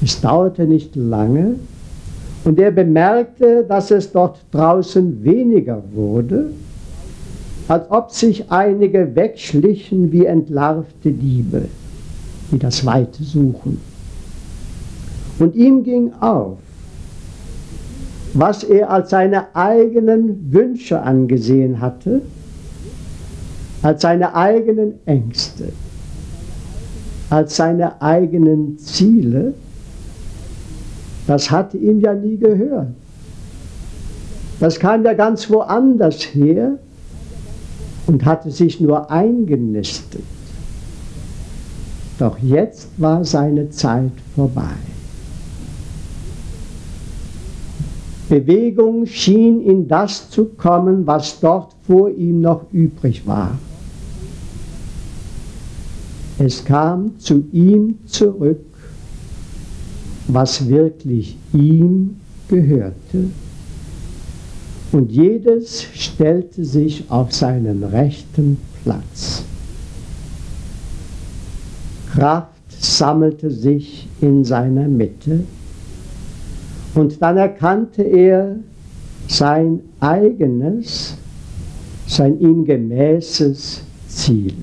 Es 0.07 0.21
dauerte 0.21 0.63
nicht 0.63 0.95
lange, 0.95 1.55
und 2.45 2.57
er 2.61 2.71
bemerkte, 2.71 3.65
dass 3.67 3.91
es 3.91 4.09
dort 4.09 4.39
draußen 4.53 5.21
weniger 5.21 5.83
wurde, 5.93 6.51
als 7.67 7.91
ob 7.91 8.11
sich 8.11 8.49
einige 8.49 9.13
wegschlichen 9.17 10.09
wie 10.13 10.23
entlarvte 10.23 11.11
Diebe, 11.11 11.65
die 12.53 12.57
das 12.57 12.85
Weite 12.85 13.21
suchen. 13.21 13.81
Und 15.39 15.57
ihm 15.57 15.83
ging 15.83 16.13
auf, 16.21 16.57
was 18.33 18.63
er 18.63 18.89
als 18.89 19.09
seine 19.09 19.53
eigenen 19.53 20.53
Wünsche 20.53 21.01
angesehen 21.01 21.81
hatte, 21.81 22.21
als 23.81 24.03
seine 24.03 24.33
eigenen 24.33 24.93
Ängste, 25.05 25.73
als 27.29 27.57
seine 27.57 28.01
eigenen 28.01 28.77
Ziele, 28.77 29.53
das 31.27 31.51
hatte 31.51 31.77
ihm 31.77 31.99
ja 31.99 32.13
nie 32.13 32.37
gehört. 32.37 32.87
Das 34.59 34.79
kam 34.79 35.03
ja 35.03 35.13
ganz 35.13 35.49
woanders 35.49 36.21
her 36.33 36.79
und 38.07 38.25
hatte 38.25 38.49
sich 38.49 38.79
nur 38.79 39.11
eingenistet. 39.11 40.23
Doch 42.17 42.39
jetzt 42.39 42.89
war 42.97 43.23
seine 43.23 43.69
Zeit 43.69 44.11
vorbei. 44.35 44.73
Bewegung 48.29 49.05
schien 49.05 49.61
in 49.61 49.87
das 49.87 50.29
zu 50.29 50.45
kommen, 50.45 51.05
was 51.05 51.39
dort 51.39 51.75
vor 51.85 52.09
ihm 52.09 52.41
noch 52.41 52.65
übrig 52.71 53.25
war. 53.27 53.57
Es 56.39 56.65
kam 56.65 57.17
zu 57.19 57.45
ihm 57.51 57.99
zurück, 58.05 58.59
was 60.27 60.67
wirklich 60.67 61.37
ihm 61.53 62.17
gehörte. 62.49 63.29
Und 64.91 65.11
jedes 65.11 65.83
stellte 65.93 66.63
sich 66.63 67.05
auf 67.09 67.33
seinen 67.33 67.83
rechten 67.83 68.57
Platz. 68.83 69.43
Kraft 72.13 72.51
sammelte 72.79 73.51
sich 73.51 74.07
in 74.21 74.43
seiner 74.43 74.87
Mitte 74.87 75.43
und 76.95 77.21
dann 77.21 77.37
erkannte 77.37 78.01
er 78.01 78.55
sein 79.27 79.81
eigenes, 79.99 81.15
sein 82.07 82.39
ihm 82.39 82.65
gemäßes 82.65 83.83
Ziel. 84.07 84.53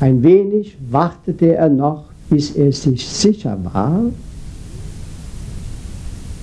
Ein 0.00 0.22
wenig 0.22 0.76
wartete 0.90 1.56
er 1.56 1.68
noch, 1.68 2.09
bis 2.30 2.52
er 2.52 2.72
sich 2.72 3.06
sicher 3.06 3.58
war, 3.64 4.04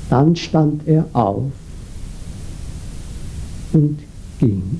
dann 0.09 0.35
stand 0.35 0.87
er 0.87 1.05
auf 1.13 1.51
und 3.73 3.97
ging. 4.39 4.79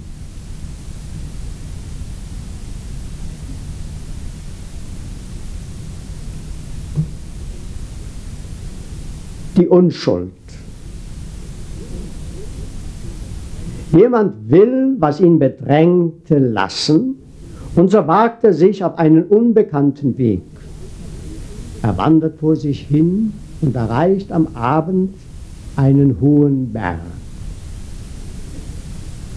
die 9.57 9.67
Unschuld. 9.67 10.31
Jemand 13.91 14.49
will, 14.49 14.95
was 14.99 15.19
ihn 15.19 15.39
bedrängte, 15.39 16.37
lassen, 16.37 17.15
und 17.75 17.91
so 17.91 18.05
wagt 18.07 18.43
er 18.43 18.53
sich 18.53 18.83
auf 18.83 18.97
einen 18.97 19.23
unbekannten 19.23 20.17
Weg. 20.17 20.41
Er 21.81 21.97
wandert 21.97 22.39
vor 22.39 22.55
sich 22.55 22.81
hin 22.81 23.33
und 23.61 23.75
erreicht 23.75 24.31
am 24.31 24.47
Abend 24.55 25.13
einen 25.75 26.19
hohen 26.19 26.71
Berg. 26.73 26.99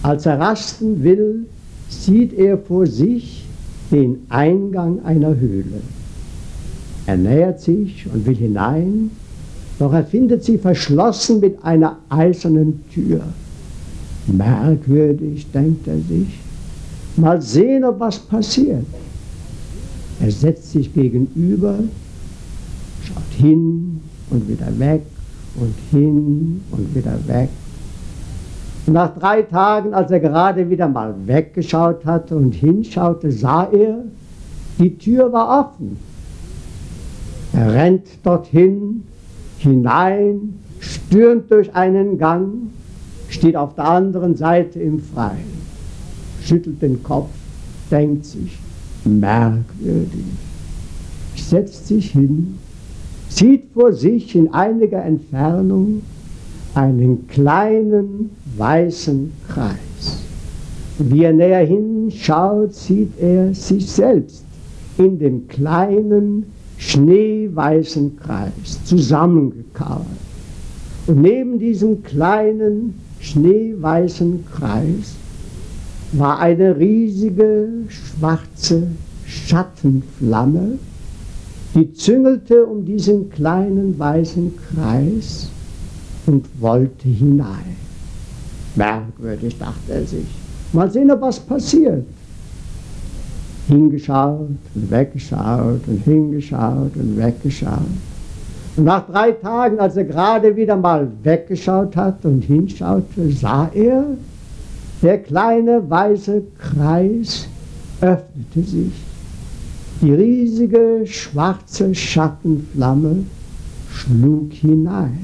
Als 0.03 0.25
er 0.25 0.39
rasten 0.39 1.03
will, 1.03 1.45
sieht 1.89 2.33
er 2.33 2.57
vor 2.57 2.87
sich 2.87 3.45
den 3.91 4.25
Eingang 4.29 5.03
einer 5.05 5.37
Höhle. 5.37 5.81
Er 7.05 7.17
nähert 7.17 7.61
sich 7.61 8.07
und 8.11 8.25
will 8.25 8.35
hinein, 8.35 9.11
doch 9.77 9.93
er 9.93 10.03
findet 10.03 10.43
sie 10.43 10.57
verschlossen 10.57 11.39
mit 11.39 11.63
einer 11.63 11.97
eisernen 12.09 12.83
Tür. 12.93 13.21
Merkwürdig, 14.27 15.47
denkt 15.51 15.87
er 15.87 15.97
sich. 15.97 16.39
Mal 17.17 17.41
sehen, 17.41 17.83
ob 17.83 17.99
was 17.99 18.19
passiert. 18.19 18.85
Er 20.19 20.31
setzt 20.31 20.71
sich 20.71 20.93
gegenüber, 20.93 21.79
schaut 23.13 23.33
hin 23.37 24.01
und 24.29 24.47
wieder 24.47 24.67
weg 24.79 25.01
und 25.55 25.73
hin 25.91 26.61
und 26.71 26.95
wieder 26.95 27.17
weg. 27.27 27.49
Und 28.87 28.93
nach 28.93 29.17
drei 29.17 29.43
Tagen, 29.43 29.93
als 29.93 30.11
er 30.11 30.19
gerade 30.19 30.69
wieder 30.69 30.87
mal 30.87 31.13
weggeschaut 31.25 32.05
hatte 32.05 32.35
und 32.35 32.53
hinschaute, 32.53 33.31
sah 33.31 33.69
er, 33.71 34.03
die 34.79 34.97
Tür 34.97 35.31
war 35.31 35.65
offen. 35.65 35.97
Er 37.53 37.73
rennt 37.73 38.07
dorthin 38.23 39.03
hinein, 39.57 40.55
stürmt 40.79 41.51
durch 41.51 41.75
einen 41.75 42.17
Gang, 42.17 42.71
steht 43.29 43.55
auf 43.55 43.75
der 43.75 43.85
anderen 43.85 44.35
Seite 44.35 44.79
im 44.79 44.99
Freien, 44.99 45.61
schüttelt 46.43 46.81
den 46.81 47.03
Kopf, 47.03 47.29
denkt 47.91 48.25
sich, 48.25 48.57
merkwürdig, 49.05 50.25
setzt 51.35 51.87
sich 51.87 52.11
hin, 52.11 52.57
sieht 53.33 53.71
vor 53.73 53.93
sich 53.93 54.35
in 54.35 54.53
einiger 54.53 55.03
Entfernung 55.03 56.01
einen 56.73 57.27
kleinen 57.27 58.31
weißen 58.57 59.31
Kreis. 59.47 60.23
Wie 60.99 61.23
er 61.23 61.33
näher 61.33 61.65
hinschaut, 61.65 62.73
sieht 62.73 63.19
er 63.19 63.53
sich 63.53 63.89
selbst 63.89 64.43
in 64.97 65.17
dem 65.17 65.47
kleinen 65.47 66.45
schneeweißen 66.77 68.17
Kreis 68.17 68.83
zusammengekauert. 68.83 70.05
Und 71.07 71.21
neben 71.21 71.57
diesem 71.57 72.03
kleinen 72.03 72.95
schneeweißen 73.19 74.45
Kreis 74.53 75.15
war 76.11 76.39
eine 76.39 76.77
riesige 76.77 77.69
schwarze 77.87 78.87
Schattenflamme, 79.25 80.77
die 81.73 81.93
züngelte 81.93 82.65
um 82.65 82.85
diesen 82.85 83.29
kleinen 83.29 83.97
weißen 83.97 84.53
Kreis 84.57 85.49
und 86.25 86.45
wollte 86.59 87.07
hinein. 87.07 87.75
Merkwürdig, 88.75 89.57
dachte 89.57 89.93
er 89.93 90.05
sich. 90.05 90.27
Mal 90.73 90.91
sehen, 90.91 91.11
ob 91.11 91.21
was 91.21 91.39
passiert 91.39 92.05
hingeschaut 93.67 94.49
und 94.75 94.91
weggeschaut 94.91 95.81
und 95.87 96.03
hingeschaut 96.03 96.95
und 96.95 97.17
weggeschaut. 97.17 97.79
Und 98.77 98.85
nach 98.85 99.05
drei 99.07 99.31
Tagen, 99.31 99.79
als 99.79 99.97
er 99.97 100.05
gerade 100.05 100.55
wieder 100.55 100.75
mal 100.75 101.07
weggeschaut 101.23 101.95
hat 101.95 102.25
und 102.25 102.43
hinschaute, 102.43 103.31
sah 103.31 103.69
er, 103.73 104.05
der 105.01 105.17
kleine 105.19 105.89
weiße 105.89 106.43
Kreis 106.57 107.47
öffnete 108.01 108.69
sich. 108.69 108.93
Die 110.01 110.11
riesige 110.11 111.03
schwarze 111.05 111.93
Schattenflamme 111.93 113.25
schlug 113.93 114.51
hinein. 114.51 115.19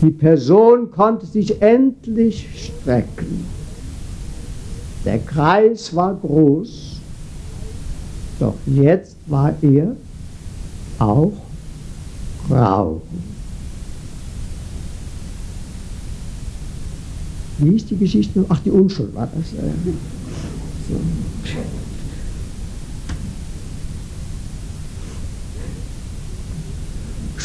Die 0.00 0.10
Person 0.10 0.90
konnte 0.90 1.26
sich 1.26 1.60
endlich 1.60 2.48
strecken. 2.56 3.44
Der 5.04 5.18
Kreis 5.18 5.94
war 5.94 6.14
groß, 6.14 7.00
doch 8.38 8.54
jetzt 8.64 9.16
war 9.26 9.54
er 9.60 9.96
auch 10.98 11.32
grau. 12.48 13.02
Wie 17.58 17.76
ist 17.76 17.90
die 17.90 17.96
Geschichte? 17.98 18.46
Ach, 18.48 18.60
die 18.64 18.70
Unschuld 18.70 19.14
war 19.14 19.28
das. 19.34 19.52
Äh, 19.52 19.72
so. 20.88 20.98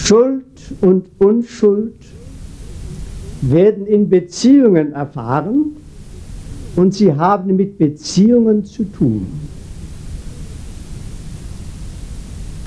Schuld 0.05 0.45
und 0.81 1.07
Unschuld 1.17 1.95
werden 3.41 3.87
in 3.87 4.07
Beziehungen 4.07 4.93
erfahren, 4.93 5.75
und 6.75 6.93
sie 6.93 7.11
haben 7.11 7.55
mit 7.55 7.79
Beziehungen 7.79 8.65
zu 8.65 8.83
tun. 8.83 9.25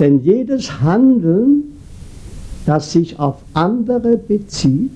Denn 0.00 0.24
jedes 0.24 0.80
Handeln, 0.80 1.76
das 2.66 2.90
sich 2.92 3.18
auf 3.20 3.36
andere 3.54 4.16
bezieht, 4.16 4.90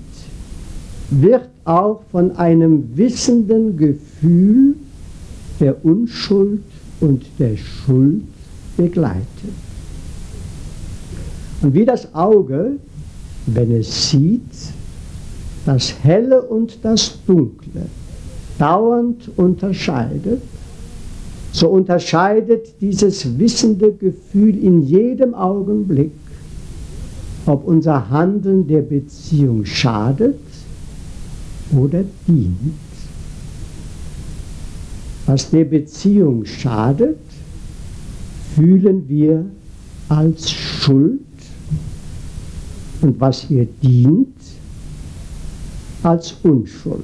wird 1.11 1.47
auch 1.63 2.01
von 2.11 2.35
einem 2.35 2.97
wissenden 2.97 3.77
Gefühl 3.77 4.75
der 5.61 5.85
Unschuld 5.85 6.63
und 6.99 7.23
der 7.39 7.55
Schuld 7.55 8.23
begleitet. 8.75 9.62
Und 11.63 11.73
wie 11.73 11.85
das 11.85 12.13
Auge, 12.13 12.73
wenn 13.47 13.71
es 13.71 14.09
sieht, 14.11 14.41
das 15.65 15.93
Helle 16.03 16.41
und 16.41 16.77
das 16.83 17.19
Dunkle, 17.25 17.85
dauernd 18.59 19.31
unterscheidet, 19.37 20.41
so 21.53 21.69
unterscheidet 21.69 22.67
dieses 22.81 23.39
wissende 23.39 23.93
Gefühl 23.93 24.61
in 24.61 24.81
jedem 24.81 25.33
Augenblick, 25.33 26.11
ob 27.45 27.65
unser 27.65 28.09
Handeln 28.09 28.67
der 28.67 28.81
Beziehung 28.81 29.63
schadet 29.65 30.39
oder 31.75 32.03
dient. 32.27 32.73
Was 35.25 35.49
der 35.49 35.63
Beziehung 35.63 36.43
schadet, 36.43 37.19
fühlen 38.55 39.07
wir 39.07 39.45
als 40.09 40.51
Schuld 40.51 41.21
und 43.03 43.19
was 43.19 43.41
hier 43.41 43.67
dient, 43.81 44.35
als 46.01 46.35
Unschuld. 46.43 47.03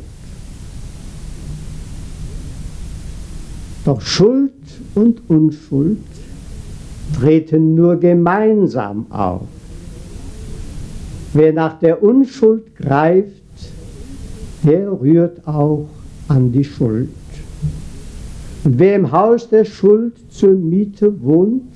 Doch 3.86 4.02
Schuld 4.02 4.54
und 4.96 5.22
Unschuld 5.30 6.00
treten 7.18 7.76
nur 7.76 7.98
gemeinsam 7.98 9.06
auf. 9.10 9.48
Wer 11.34 11.54
nach 11.54 11.80
der 11.80 12.02
Unschuld 12.02 12.76
greift, 12.76 13.30
der 14.64 14.92
rührt 14.92 15.48
auch 15.48 15.88
an 16.28 16.52
die 16.52 16.64
Schuld. 16.64 17.10
Und 18.64 18.80
wer 18.80 18.96
im 18.96 19.12
Haus 19.12 19.50
der 19.50 19.66
Schuld 19.66 20.14
zur 20.30 20.52
Miete 20.52 21.22
wohnt, 21.22 21.74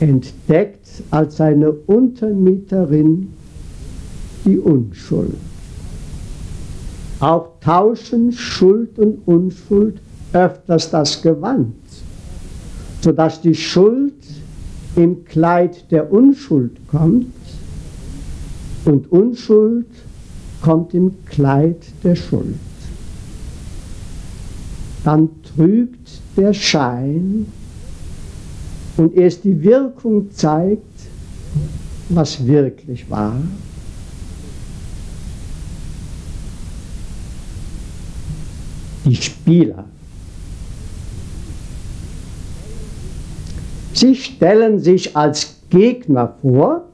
entdeckt 0.00 0.85
als 1.10 1.36
seine 1.36 1.70
Untermieterin 1.70 3.32
die 4.44 4.58
Unschuld. 4.58 5.36
Auch 7.20 7.48
tauschen 7.60 8.32
Schuld 8.32 8.98
und 8.98 9.26
Unschuld 9.26 10.00
öfters 10.32 10.90
das 10.90 11.22
Gewand, 11.22 11.74
sodass 13.00 13.40
die 13.40 13.54
Schuld 13.54 14.14
im 14.96 15.24
Kleid 15.24 15.90
der 15.90 16.12
Unschuld 16.12 16.72
kommt 16.88 17.32
und 18.84 19.10
Unschuld 19.10 19.86
kommt 20.62 20.94
im 20.94 21.12
Kleid 21.26 21.84
der 22.02 22.16
Schuld. 22.16 22.54
Dann 25.04 25.28
trügt 25.54 26.20
der 26.36 26.52
Schein 26.52 27.46
und 28.96 29.14
erst 29.14 29.44
die 29.44 29.62
Wirkung 29.62 30.30
zeigt, 30.32 30.85
was 32.08 32.46
wirklich 32.46 33.08
war. 33.10 33.36
Die 39.04 39.16
Spieler. 39.16 39.84
Sie 43.92 44.14
stellen 44.14 44.78
sich 44.78 45.16
als 45.16 45.56
Gegner 45.70 46.34
vor, 46.42 46.84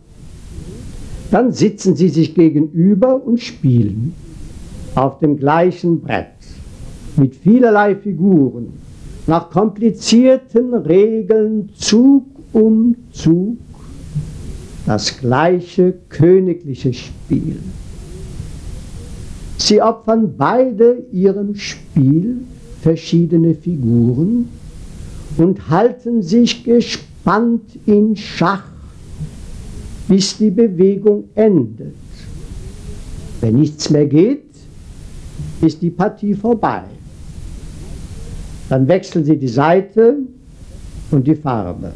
dann 1.30 1.52
sitzen 1.52 1.96
sie 1.96 2.08
sich 2.08 2.34
gegenüber 2.34 3.20
und 3.24 3.40
spielen 3.40 4.14
auf 4.94 5.18
dem 5.18 5.36
gleichen 5.38 6.00
Brett 6.00 6.26
mit 7.16 7.34
vielerlei 7.36 7.96
Figuren, 7.96 8.72
nach 9.26 9.50
komplizierten 9.50 10.74
Regeln 10.74 11.70
Zug 11.74 12.26
um 12.52 12.94
Zug 13.12 13.56
das 14.86 15.18
gleiche 15.18 15.94
königliche 16.08 16.92
Spiel. 16.92 17.58
Sie 19.58 19.80
opfern 19.80 20.34
beide 20.36 21.04
ihrem 21.12 21.54
Spiel 21.54 22.38
verschiedene 22.80 23.54
Figuren 23.54 24.48
und 25.38 25.70
halten 25.70 26.22
sich 26.22 26.64
gespannt 26.64 27.78
in 27.86 28.16
Schach, 28.16 28.64
bis 30.08 30.36
die 30.36 30.50
Bewegung 30.50 31.24
endet. 31.34 31.94
Wenn 33.40 33.54
nichts 33.60 33.88
mehr 33.88 34.06
geht, 34.06 34.50
ist 35.60 35.80
die 35.80 35.90
Partie 35.90 36.34
vorbei. 36.34 36.82
Dann 38.68 38.88
wechseln 38.88 39.24
sie 39.24 39.36
die 39.36 39.48
Seite 39.48 40.16
und 41.10 41.26
die 41.26 41.36
Farbe. 41.36 41.92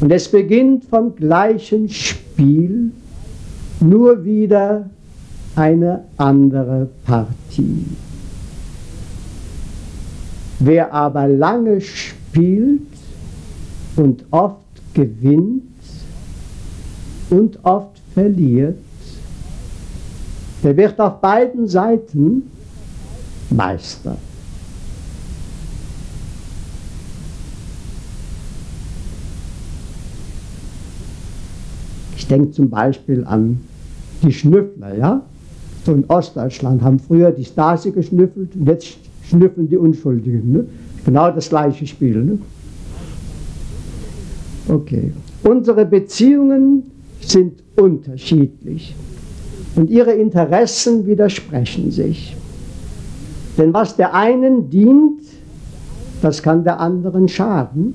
Und 0.00 0.10
es 0.10 0.28
beginnt 0.28 0.84
vom 0.84 1.14
gleichen 1.14 1.88
Spiel, 1.88 2.92
nur 3.80 4.24
wieder 4.24 4.88
eine 5.54 6.04
andere 6.16 6.88
Partie. 7.04 7.84
Wer 10.58 10.92
aber 10.92 11.28
lange 11.28 11.80
spielt 11.80 12.82
und 13.96 14.24
oft 14.30 14.56
gewinnt 14.94 15.62
und 17.30 17.58
oft 17.64 17.98
verliert, 18.14 18.76
der 20.62 20.76
wird 20.76 21.00
auf 21.00 21.20
beiden 21.20 21.66
Seiten 21.66 22.50
Meister. 23.50 24.16
Denke 32.30 32.52
zum 32.52 32.70
Beispiel 32.70 33.24
an 33.24 33.60
die 34.22 34.32
Schnüffler, 34.32 34.96
ja? 34.96 35.22
So 35.84 35.92
in 35.92 36.04
Ostdeutschland 36.08 36.82
haben 36.82 36.98
früher 36.98 37.30
die 37.32 37.44
Stasi 37.44 37.90
geschnüffelt 37.90 38.54
und 38.54 38.66
jetzt 38.66 38.98
schnüffeln 39.24 39.68
die 39.68 39.76
Unschuldigen. 39.76 40.52
Ne? 40.52 40.66
Genau 41.04 41.30
das 41.30 41.48
gleiche 41.48 41.86
Spiel. 41.86 42.22
Ne? 42.22 42.38
Okay. 44.68 45.12
Unsere 45.42 45.86
Beziehungen 45.86 46.82
sind 47.20 47.62
unterschiedlich 47.76 48.94
und 49.76 49.88
ihre 49.88 50.12
Interessen 50.12 51.06
widersprechen 51.06 51.90
sich. 51.90 52.36
Denn 53.56 53.72
was 53.72 53.96
der 53.96 54.14
einen 54.14 54.68
dient, 54.68 55.22
das 56.20 56.42
kann 56.42 56.64
der 56.64 56.78
anderen 56.78 57.28
schaden. 57.28 57.94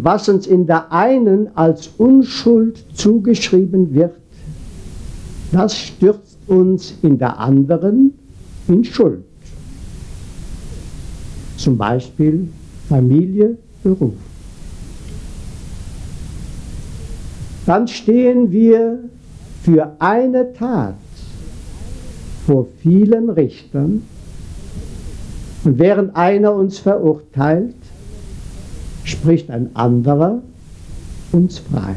Was 0.00 0.28
uns 0.28 0.46
in 0.46 0.66
der 0.66 0.90
einen 0.90 1.54
als 1.54 1.88
Unschuld 1.98 2.82
zugeschrieben 2.94 3.92
wird, 3.92 4.14
das 5.52 5.76
stürzt 5.76 6.38
uns 6.46 6.94
in 7.02 7.18
der 7.18 7.38
anderen 7.38 8.14
in 8.68 8.84
Schuld. 8.84 9.24
Zum 11.58 11.76
Beispiel 11.76 12.48
Familie, 12.88 13.58
Beruf. 13.82 14.14
Dann 17.66 17.86
stehen 17.86 18.50
wir 18.50 18.98
für 19.62 19.94
eine 19.98 20.52
Tat 20.54 20.94
vor 22.46 22.66
vielen 22.82 23.30
Richtern 23.30 24.02
und 25.64 25.78
während 25.78 26.16
einer 26.16 26.54
uns 26.54 26.78
verurteilt, 26.78 27.76
spricht 29.04 29.50
ein 29.50 29.74
anderer 29.74 30.42
uns 31.32 31.58
frei. 31.58 31.96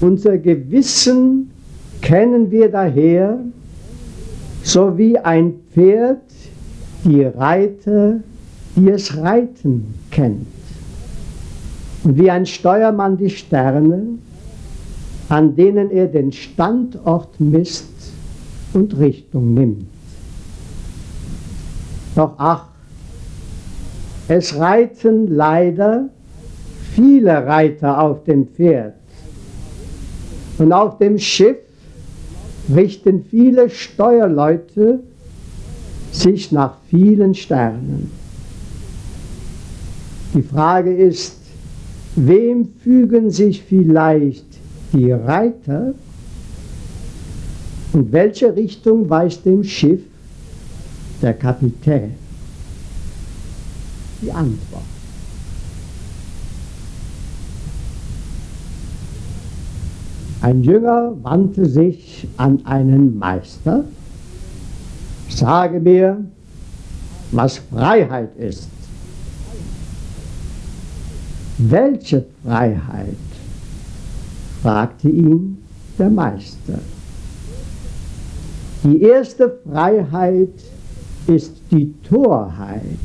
Unser 0.00 0.38
Gewissen 0.38 1.50
kennen 2.02 2.50
wir 2.50 2.70
daher, 2.70 3.38
so 4.62 4.98
wie 4.98 5.18
ein 5.18 5.54
Pferd 5.72 6.20
die 7.04 7.22
Reiter, 7.22 8.20
die 8.74 8.90
es 8.90 9.16
reiten 9.16 9.94
kennt. 10.10 10.46
Und 12.04 12.18
wie 12.18 12.30
ein 12.30 12.46
Steuermann 12.46 13.16
die 13.16 13.30
Sterne, 13.30 14.02
an 15.28 15.56
denen 15.56 15.90
er 15.90 16.06
den 16.06 16.32
Standort 16.32 17.40
misst 17.40 18.12
und 18.74 18.98
Richtung 18.98 19.54
nimmt. 19.54 19.86
Doch 22.14 22.34
ach, 22.38 22.66
es 24.28 24.56
reiten 24.56 25.34
leider 25.34 26.08
viele 26.94 27.46
Reiter 27.46 28.00
auf 28.00 28.24
dem 28.24 28.48
Pferd. 28.48 28.94
Und 30.58 30.72
auf 30.72 30.98
dem 30.98 31.18
Schiff 31.18 31.58
richten 32.74 33.24
viele 33.30 33.70
Steuerleute 33.70 35.00
sich 36.10 36.50
nach 36.50 36.78
vielen 36.88 37.34
Sternen. 37.34 38.10
Die 40.34 40.42
Frage 40.42 40.94
ist, 40.94 41.36
wem 42.16 42.68
fügen 42.82 43.30
sich 43.30 43.62
vielleicht 43.62 44.46
die 44.92 45.12
Reiter 45.12 45.94
und 47.92 48.12
welche 48.12 48.56
Richtung 48.56 49.08
weist 49.08 49.44
dem 49.44 49.62
Schiff 49.62 50.00
der 51.22 51.34
Kapitän? 51.34 52.25
Die 54.26 54.32
Antwort. 54.32 54.82
Ein 60.42 60.62
Jünger 60.62 61.12
wandte 61.22 61.66
sich 61.66 62.28
an 62.36 62.64
einen 62.66 63.18
Meister, 63.18 63.84
sage 65.28 65.80
mir, 65.80 66.24
was 67.32 67.58
Freiheit 67.58 68.36
ist. 68.36 68.68
Welche 71.58 72.26
Freiheit? 72.44 73.16
fragte 74.62 75.08
ihn 75.08 75.58
der 75.98 76.10
Meister. 76.10 76.80
Die 78.84 79.00
erste 79.02 79.58
Freiheit 79.64 80.54
ist 81.26 81.52
die 81.70 81.92
Torheit. 82.02 82.98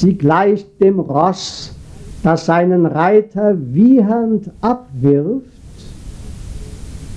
Sie 0.00 0.16
gleicht 0.16 0.80
dem 0.80 0.98
Ross, 0.98 1.74
das 2.22 2.46
seinen 2.46 2.86
Reiter 2.86 3.54
wiehernd 3.54 4.50
abwirft, 4.62 5.44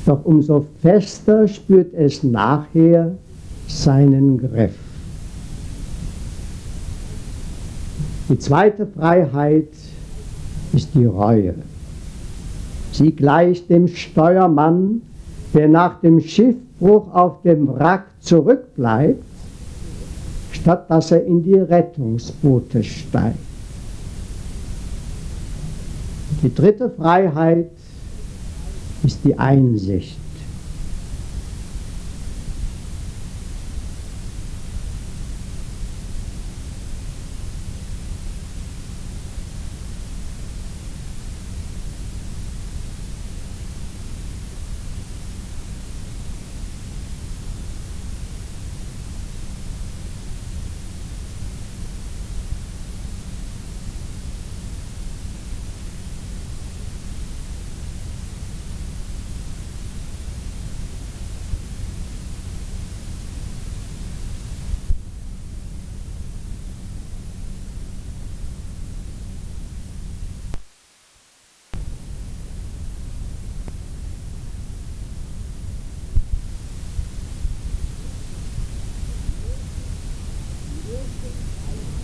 doch 0.05 0.25
umso 0.25 0.65
fester 0.81 1.47
spürt 1.47 1.93
es 1.93 2.23
nachher 2.23 3.13
seinen 3.69 4.37
Griff. 4.37 4.75
Die 8.27 8.37
zweite 8.37 8.85
Freiheit 8.85 9.69
ist 10.73 10.89
die 10.93 11.05
Reue. 11.05 11.53
Sie 12.91 13.13
gleicht 13.15 13.69
dem 13.69 13.87
Steuermann, 13.87 15.03
der 15.53 15.69
nach 15.69 16.01
dem 16.01 16.19
Schiffbruch 16.19 17.13
auf 17.13 17.43
dem 17.43 17.65
Wrack 17.69 18.07
zurückbleibt, 18.19 19.23
statt 20.63 20.89
dass 20.89 21.11
er 21.11 21.25
in 21.25 21.43
die 21.43 21.59
Rettungsboote 21.59 22.83
steigt. 22.83 23.37
Die 26.41 26.53
dritte 26.53 26.89
Freiheit 26.89 27.69
ist 29.03 29.19
die 29.25 29.37
Einsicht. 29.37 30.17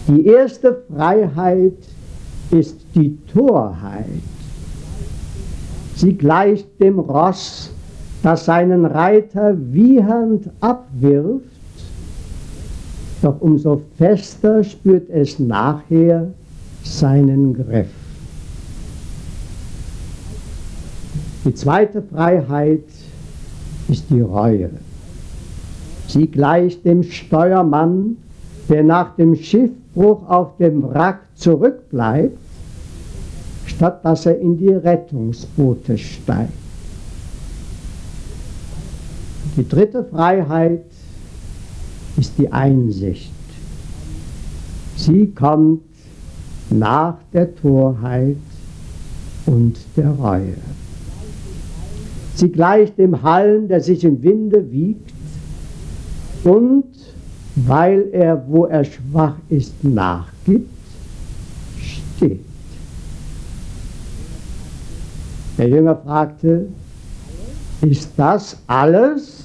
Die 0.10 0.26
erste 0.26 0.76
Freiheit 0.92 1.78
ist 2.50 2.78
die 2.96 3.16
Torheit. 3.32 4.06
Sie 5.96 6.18
gleicht 6.18 6.68
dem 6.82 6.98
Ross, 6.98 7.70
das 8.24 8.46
seinen 8.46 8.86
Reiter 8.86 9.56
wiehernd 9.56 10.50
abwirft, 10.62 11.46
doch 13.22 13.40
umso 13.40 13.84
fester 14.00 14.64
spürt 14.64 15.12
es 15.12 15.38
nachher 15.38 16.34
seinen 16.84 17.54
Griff. 17.54 17.92
Die 21.46 21.54
zweite 21.54 22.02
Freiheit 22.02 22.86
ist 23.88 24.10
die 24.10 24.22
Reue. 24.22 24.72
Sie 26.08 26.26
gleicht 26.26 26.84
dem 26.84 27.04
Steuermann, 27.04 28.18
der 28.70 28.84
nach 28.84 29.16
dem 29.16 29.36
Schiffbruch 29.90 30.30
auf 30.30 30.58
dem 30.58 30.84
Wrack 30.84 31.22
zurückbleibt, 31.36 32.38
statt 33.66 34.04
dass 34.04 34.26
er 34.26 34.40
in 34.40 34.58
die 34.58 34.70
Rettungsboote 34.70 35.98
steigt. 35.98 36.54
Die 39.58 39.68
dritte 39.68 40.06
Freiheit 40.06 40.86
ist 42.18 42.38
die 42.38 42.52
Einsicht. 42.52 43.34
Sie 44.96 45.28
kommt 45.32 45.82
nach 46.70 47.18
der 47.34 47.56
Torheit 47.56 48.38
und 49.46 49.78
der 49.96 50.12
Reue. 50.12 50.56
Sie 52.36 52.50
gleicht 52.52 52.98
dem 52.98 53.22
Halm, 53.22 53.68
der 53.68 53.82
sich 53.82 54.04
im 54.04 54.22
Winde 54.22 54.72
wiegt 54.72 55.12
und 56.44 56.99
weil 57.68 58.10
er, 58.12 58.42
wo 58.48 58.66
er 58.66 58.84
schwach 58.84 59.36
ist, 59.50 59.84
nachgibt, 59.84 60.70
steht. 61.80 62.46
Der 65.58 65.68
Jünger 65.68 65.96
fragte, 65.96 66.68
ist 67.82 68.12
das 68.16 68.58
alles? 68.68 69.44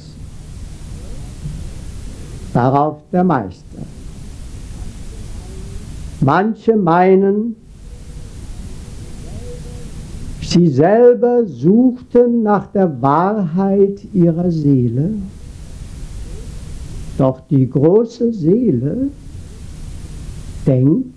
Darauf 2.53 2.99
der 3.11 3.25
Meister. 3.25 3.83
Manche 6.21 6.77
meinen, 6.77 7.57
sie 10.41 10.69
selber 10.69 11.45
suchten 11.47 12.45
nach 12.45 12.69
der 12.69 13.03
Wahrheit 13.03 14.01
ihrer 14.13 14.51
Seele 14.53 15.15
doch 17.19 17.41
die 17.49 17.69
große 17.69 18.33
Seele 18.33 19.09
denkt 20.67 21.15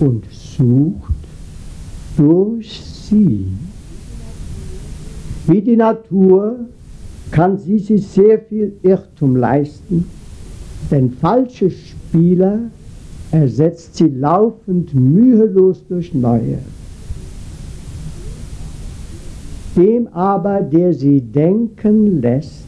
und 0.00 0.24
sucht 0.30 1.14
durch 2.16 2.80
sie. 2.80 3.46
Wie 5.46 5.62
die 5.62 5.76
Natur 5.76 6.56
kann 7.30 7.58
sie 7.58 7.78
sich 7.78 8.06
sehr 8.06 8.40
viel 8.40 8.72
Irrtum 8.82 9.36
leisten, 9.36 10.06
denn 10.90 11.10
falsche 11.10 11.70
Spieler 11.70 12.58
ersetzt 13.30 13.96
sie 13.96 14.08
laufend 14.08 14.94
mühelos 14.94 15.84
durch 15.88 16.12
neue. 16.12 16.58
Dem 19.76 20.08
aber, 20.08 20.60
der 20.60 20.92
sie 20.92 21.20
denken 21.20 22.20
lässt, 22.20 22.66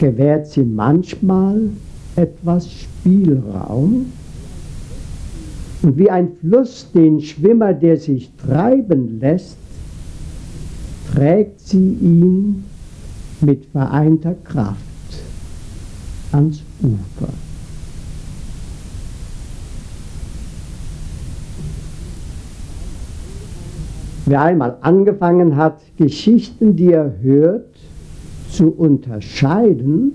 gewährt 0.00 0.46
sie 0.46 0.64
manchmal 0.64 1.60
etwas 2.16 2.68
Spielraum. 2.72 4.06
Und 5.82 5.98
wie 5.98 6.10
ein 6.10 6.32
Fluss 6.40 6.90
den 6.92 7.20
Schwimmer, 7.20 7.72
der 7.74 7.96
sich 7.96 8.30
treiben 8.36 9.20
lässt, 9.20 9.56
trägt 11.12 11.60
sie 11.60 11.96
ihn 12.00 12.64
mit 13.40 13.66
vereinter 13.66 14.34
Kraft 14.44 14.78
ans 16.32 16.62
Ufer. 16.82 17.32
Wer 24.26 24.42
einmal 24.42 24.76
angefangen 24.80 25.56
hat, 25.56 25.80
Geschichten, 25.96 26.76
die 26.76 26.92
er 26.92 27.14
hört, 27.20 27.69
zu 28.50 28.70
unterscheiden, 28.70 30.12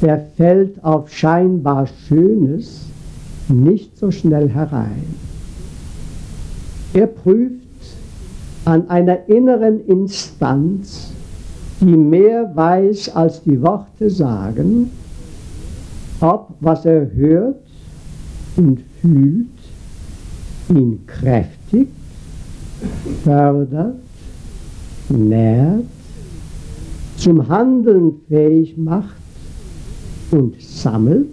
der 0.00 0.26
fällt 0.36 0.82
auf 0.84 1.10
scheinbar 1.12 1.88
Schönes 2.06 2.86
nicht 3.48 3.98
so 3.98 4.10
schnell 4.10 4.48
herein. 4.48 5.04
Er 6.94 7.06
prüft 7.06 7.54
an 8.64 8.88
einer 8.90 9.28
inneren 9.28 9.84
Instanz, 9.86 11.12
die 11.80 11.96
mehr 11.96 12.50
weiß 12.54 13.14
als 13.14 13.42
die 13.42 13.60
Worte 13.60 14.10
sagen, 14.10 14.90
ob 16.20 16.54
was 16.60 16.84
er 16.84 17.10
hört 17.14 17.62
und 18.56 18.80
fühlt 19.00 19.46
ihn 20.68 21.06
kräftigt, 21.06 21.92
fördert, 23.24 23.94
nährt 25.08 25.84
zum 27.18 27.48
Handeln 27.48 28.20
fähig 28.28 28.78
macht 28.78 29.16
und 30.30 30.60
sammelt 30.62 31.26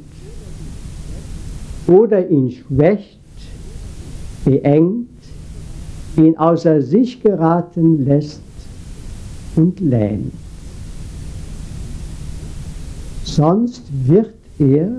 oder 1.87 2.27
ihn 2.29 2.51
schwächt, 2.51 3.19
beengt, 4.43 5.07
ihn 6.17 6.37
außer 6.37 6.81
sich 6.81 7.21
geraten 7.21 8.05
lässt 8.05 8.41
und 9.55 9.79
lähmt. 9.79 10.33
Sonst 13.23 13.83
wird 14.05 14.33
er, 14.57 14.89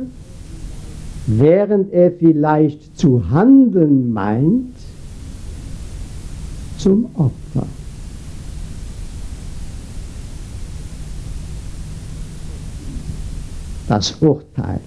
während 1.26 1.92
er 1.92 2.12
vielleicht 2.12 2.96
zu 2.96 3.30
handeln 3.30 4.12
meint, 4.12 4.74
zum 6.78 7.06
Opfer. 7.14 7.66
Das 13.96 14.12
Urteil. 14.20 14.80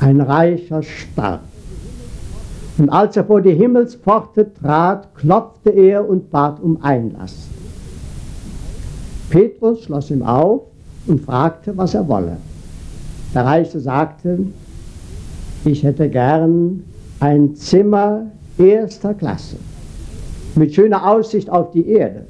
Ein 0.00 0.20
Reicher 0.22 0.82
starb. 0.82 1.42
Und 2.78 2.88
als 2.88 3.16
er 3.18 3.24
vor 3.24 3.42
die 3.42 3.52
Himmelspforte 3.52 4.50
trat, 4.54 5.14
klopfte 5.14 5.68
er 5.68 6.08
und 6.08 6.30
bat 6.30 6.58
um 6.60 6.82
Einlass. 6.82 7.48
Petrus 9.28 9.84
schloss 9.84 10.10
ihm 10.10 10.22
auf 10.22 10.62
und 11.06 11.20
fragte, 11.20 11.76
was 11.76 11.92
er 11.92 12.08
wolle. 12.08 12.38
Der 13.34 13.44
Reiche 13.44 13.78
sagte, 13.78 14.38
ich 15.66 15.82
hätte 15.82 16.08
gern 16.08 16.82
ein 17.20 17.54
Zimmer 17.56 18.26
erster 18.56 19.12
Klasse 19.12 19.56
mit 20.54 20.74
schöner 20.74 21.06
Aussicht 21.06 21.50
auf 21.50 21.72
die 21.72 21.88
Erde 21.88 22.26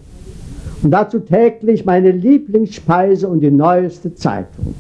und 0.83 0.91
dazu 0.91 1.21
täglich 1.21 1.85
meine 1.85 2.11
Lieblingsspeise 2.11 3.29
und 3.29 3.41
die 3.41 3.51
neueste 3.51 4.15
Zeitung. 4.15 4.75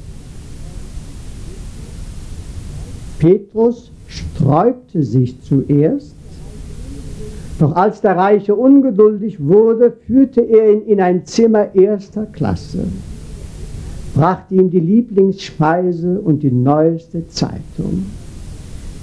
Petrus 3.18 3.92
sträubte 4.08 5.02
sich 5.04 5.40
zuerst, 5.42 6.14
doch 7.60 7.76
als 7.76 8.00
der 8.00 8.16
Reiche 8.16 8.56
ungeduldig 8.56 9.38
wurde, 9.38 9.92
führte 10.06 10.40
er 10.40 10.72
ihn 10.72 10.82
in 10.82 11.00
ein 11.00 11.24
Zimmer 11.24 11.72
erster 11.74 12.26
Klasse, 12.26 12.84
brachte 14.14 14.56
ihm 14.56 14.70
die 14.70 14.80
Lieblingsspeise 14.80 16.20
und 16.20 16.42
die 16.42 16.50
neueste 16.50 17.28
Zeitung, 17.28 18.06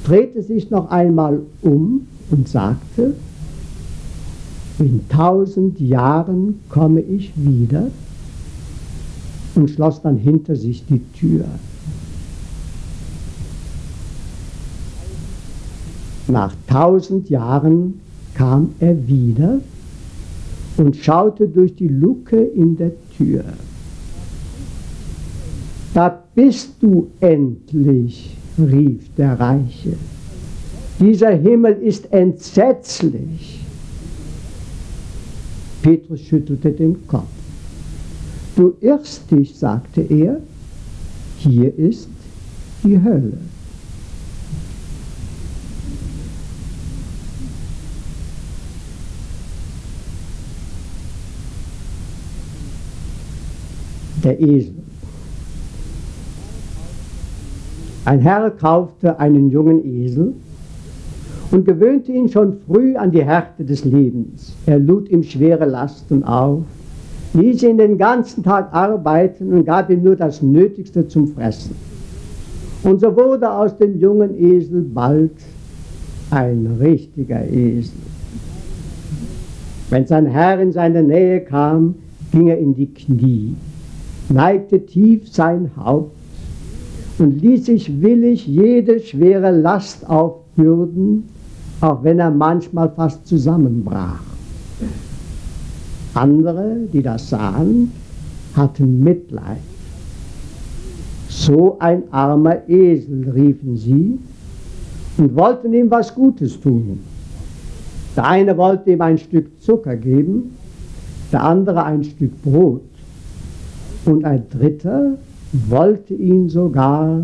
drehte 0.04 0.41
sich 0.41 0.70
noch 0.70 0.91
einmal 0.91 1.39
um 1.62 2.08
und 2.30 2.50
sagte, 2.50 3.14
in 4.80 5.07
tausend 5.09 5.80
Jahren 5.80 6.59
komme 6.69 7.01
ich 7.01 7.34
wieder 7.36 7.91
und 9.55 9.69
schloss 9.69 10.01
dann 10.01 10.17
hinter 10.17 10.55
sich 10.55 10.86
die 10.86 11.01
Tür. 11.13 11.45
Nach 16.27 16.53
tausend 16.67 17.30
Jahren 17.30 17.99
kam 18.36 18.69
er 18.80 19.07
wieder 19.07 19.59
und 20.77 20.95
schaute 20.95 21.47
durch 21.47 21.75
die 21.75 21.88
Luke 21.88 22.38
in 22.38 22.77
der 22.77 22.91
Tür. 23.17 23.43
Da 25.93 26.23
bist 26.36 26.75
du 26.80 27.07
endlich, 27.19 28.38
rief 28.57 29.13
der 29.15 29.39
Reiche. 29.39 29.95
Dieser 30.99 31.32
Himmel 31.32 31.73
ist 31.73 32.11
entsetzlich. 32.13 33.59
Petrus 35.82 36.21
schüttelte 36.21 36.71
den 36.71 37.07
Kopf. 37.07 37.27
Du 38.55 38.75
irrst 38.82 39.32
dich, 39.32 39.57
sagte 39.57 40.01
er, 40.01 40.41
hier 41.38 41.77
ist 41.77 42.09
die 42.84 43.01
Hölle. 43.01 43.38
der 54.23 54.39
Esel. 54.39 54.75
Ein 58.05 58.19
Herr 58.19 58.49
kaufte 58.51 59.19
einen 59.19 59.49
jungen 59.49 59.86
Esel 59.86 60.34
und 61.52 61.66
gewöhnte 61.66 62.12
ihn 62.12 62.30
schon 62.30 62.58
früh 62.68 62.95
an 62.95 63.12
die 63.12 63.24
Härte 63.24 63.64
des 63.64 63.86
Lebens. 63.86 64.56
Er 64.66 64.80
lud 64.80 65.10
ihm 65.10 65.24
schwere 65.24 65.66
Lasten 65.66 66.24
auf, 66.24 66.64
ließ 67.34 67.64
ihn 67.64 67.78
den 67.78 67.97
ganzen 67.97 68.43
Tag 68.43 68.74
arbeiten 68.74 69.52
und 69.54 69.66
gab 69.66 69.89
ihm 69.89 70.04
nur 70.04 70.16
das 70.16 70.41
Nötigste 70.41 71.08
zum 71.08 71.28
Fressen. 71.28 71.76
Und 72.84 73.02
so 73.02 73.16
wurde 73.16 73.52
aus 73.52 73.78
dem 73.78 74.00
jungen 74.00 74.39
Esel 74.39 74.82
bald 74.82 75.32
ein 76.32 76.78
richtiger 76.80 77.43
Esel. 77.47 77.97
Wenn 79.89 80.06
sein 80.06 80.28
Herr 80.28 80.60
in 80.60 80.72
seine 80.72 81.02
Nähe 81.02 81.41
kam, 81.41 81.95
ging 82.32 82.47
er 82.47 82.60
in 82.60 82.76
die 82.76 82.93
Knie 82.93 83.56
neigte 84.30 84.86
tief 84.86 85.28
sein 85.30 85.72
Haupt 85.76 86.16
und 87.18 87.41
ließ 87.41 87.66
sich 87.66 88.02
willig 88.02 88.47
jede 88.47 89.00
schwere 89.00 89.52
Last 89.52 90.10
aufbürden, 90.10 91.26
auch 91.82 92.03
wenn 92.03 92.19
er 92.19 92.32
manchmal 92.32 92.89
fast 92.89 93.25
zusammenbrach. 93.27 94.21
Andere, 96.13 96.88
die 96.91 97.01
das 97.01 97.30
sahen, 97.30 97.91
hatten 98.55 98.99
Mitleid. 99.01 99.61
So 101.30 101.77
ein 101.80 102.03
armer 102.11 102.67
Esel, 102.67 103.30
riefen 103.30 103.77
sie, 103.77 104.19
und 105.17 105.36
wollten 105.36 105.73
ihm 105.73 105.91
was 105.91 106.13
Gutes 106.13 106.59
tun. 106.59 106.99
Der 108.15 108.25
eine 108.25 108.57
wollte 108.57 108.91
ihm 108.91 109.01
ein 109.01 109.17
Stück 109.17 109.61
Zucker 109.61 109.95
geben, 109.95 110.55
der 111.32 111.43
andere 111.43 111.84
ein 111.84 112.03
Stück 112.03 112.41
Brot 112.41 112.82
und 114.05 114.25
ein 114.25 114.43
dritter 114.49 115.17
wollte 115.51 116.13
ihn 116.13 116.49
sogar 116.49 117.21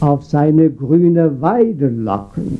auf 0.00 0.24
seine 0.24 0.70
grüne 0.70 1.40
Weide 1.40 1.88
locken. 1.88 2.58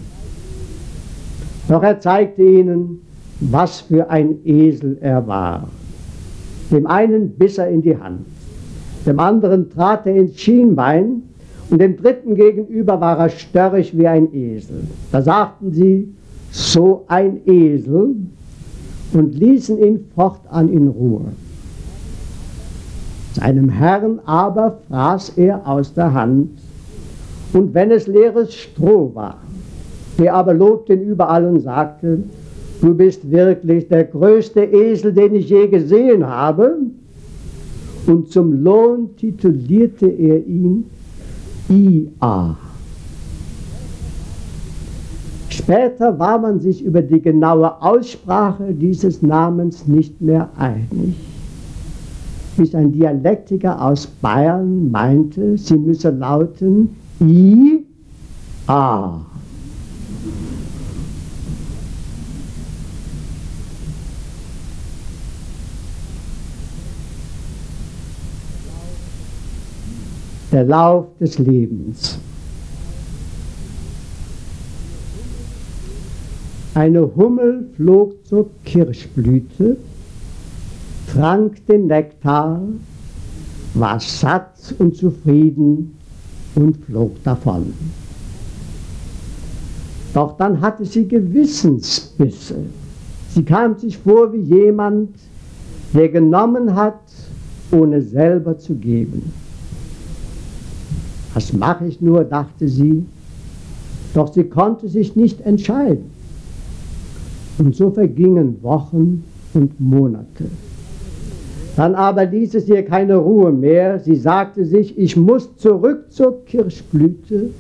Doch 1.69 1.83
er 1.83 2.01
zeigte 2.01 2.43
ihnen, 2.43 3.01
was 3.41 3.81
für 3.81 4.09
ein 4.09 4.39
Esel 4.45 4.99
er 5.01 5.27
war. 5.27 5.69
Dem 6.71 6.87
einen 6.87 7.31
biss 7.31 7.59
er 7.59 7.69
in 7.69 7.83
die 7.83 7.97
Hand, 7.97 8.27
dem 9.05 9.21
anderen 9.21 9.71
trat 9.71 10.07
er 10.07 10.17
ins 10.17 10.39
Schienbein 10.41 11.23
und 11.71 11.81
dem 11.81 11.97
dritten 11.97 12.35
gegenüber 12.35 13.01
war 13.01 13.19
er 13.19 13.29
störrig 13.29 13.97
wie 13.97 14.07
ein 14.07 14.33
Esel. 14.35 14.85
Da 15.13 15.23
sagten 15.23 15.73
sie, 15.73 16.09
so 16.51 17.05
ein 17.09 17.41
Esel 17.47 18.17
und 19.13 19.35
ließen 19.35 19.79
ihn 19.83 20.07
fortan 20.15 20.69
in 20.69 20.89
Ruhe. 20.89 21.27
Seinem 23.35 23.69
Herrn 23.69 24.21
aber 24.25 24.79
fraß 24.89 25.31
er 25.37 25.67
aus 25.67 25.93
der 25.93 26.13
Hand, 26.13 26.51
und 27.53 27.75
wenn 27.75 27.91
es 27.91 28.07
leeres 28.07 28.55
Stroh 28.55 29.15
war, 29.15 29.39
der 30.19 30.35
aber 30.35 30.55
lobte 30.55 30.95
ihn 30.95 31.03
überall 31.03 31.45
und 31.47 31.61
sagte, 31.61 32.23
du 32.81 32.95
bist 32.95 33.31
wirklich 33.31 33.89
der 33.89 34.05
größte 34.05 34.63
Esel, 34.63 35.13
den 35.13 35.35
ich 35.35 35.49
je 35.49 35.69
gesehen 35.69 36.27
habe. 36.27 36.79
Und 38.07 38.31
zum 38.31 38.63
Lohn 38.63 39.17
titulierte 39.17 40.07
er 40.07 40.47
ihn 40.47 40.85
IA. 41.69 42.57
Später 45.49 46.19
war 46.19 46.39
man 46.39 46.61
sich 46.61 46.85
über 46.85 47.03
die 47.03 47.21
genaue 47.21 47.83
Aussprache 47.83 48.73
dieses 48.73 49.23
Namens 49.23 49.87
nicht 49.87 50.21
mehr 50.21 50.49
einig 50.57 51.17
bis 52.57 52.75
ein 52.75 52.93
Dialektiker 52.93 53.81
aus 53.83 54.07
Bayern 54.07 54.91
meinte, 54.91 55.59
sie 55.59 55.77
müsse 55.77 56.11
lauten 56.11 56.97
I, 57.21 57.85
Der 70.53 70.65
Lauf 70.65 71.07
des 71.19 71.39
Lebens. 71.39 72.19
Eine 76.75 77.15
Hummel 77.17 77.71
flog 77.77 78.15
zur 78.27 78.51
Kirschblüte 78.65 79.77
trank 81.17 81.65
den 81.67 81.87
Nektar, 81.87 82.61
war 83.75 84.01
satt 84.01 84.75
und 84.79 84.97
zufrieden 84.97 85.97
und 86.55 86.77
flog 86.85 87.23
davon. 87.25 87.73
Doch 90.15 90.37
dann 90.37 90.61
hatte 90.61 90.85
sie 90.85 91.07
Gewissensbisse. 91.07 92.57
Sie 93.35 93.43
kam 93.43 93.79
sich 93.79 93.99
vor 93.99 94.33
wie 94.33 94.41
jemand, 94.41 95.11
der 95.93 96.09
genommen 96.09 96.75
hat, 96.75 97.01
ohne 97.71 98.01
selber 98.01 98.59
zu 98.59 98.75
geben. 98.75 99.33
Was 101.37 101.53
mache 101.53 101.87
ich 101.87 102.01
nur, 102.01 102.25
dachte 102.25 102.67
sie, 102.67 103.05
doch 104.15 104.33
sie 104.33 104.45
konnte 104.45 104.89
sich 104.89 105.17
nicht 105.17 105.43
entscheiden. 105.43 106.11
Und 107.59 107.77
so 107.77 107.91
vergingen 107.91 108.57
Wochen 108.63 109.23
und 109.53 109.79
Monate. 109.79 110.47
Dann 111.77 111.95
aber 111.95 112.25
ließ 112.25 112.55
es 112.55 112.67
ihr 112.69 112.83
keine 112.87 113.17
Ruhe 113.17 113.53
mehr. 113.53 114.01
Sie 114.01 114.17
sagte 114.17 114.65
sich, 114.65 114.97
ich 114.97 115.15
muss 115.15 115.55
zurück 115.59 116.07
zur 116.09 116.43
Kirschblüte 116.47 117.51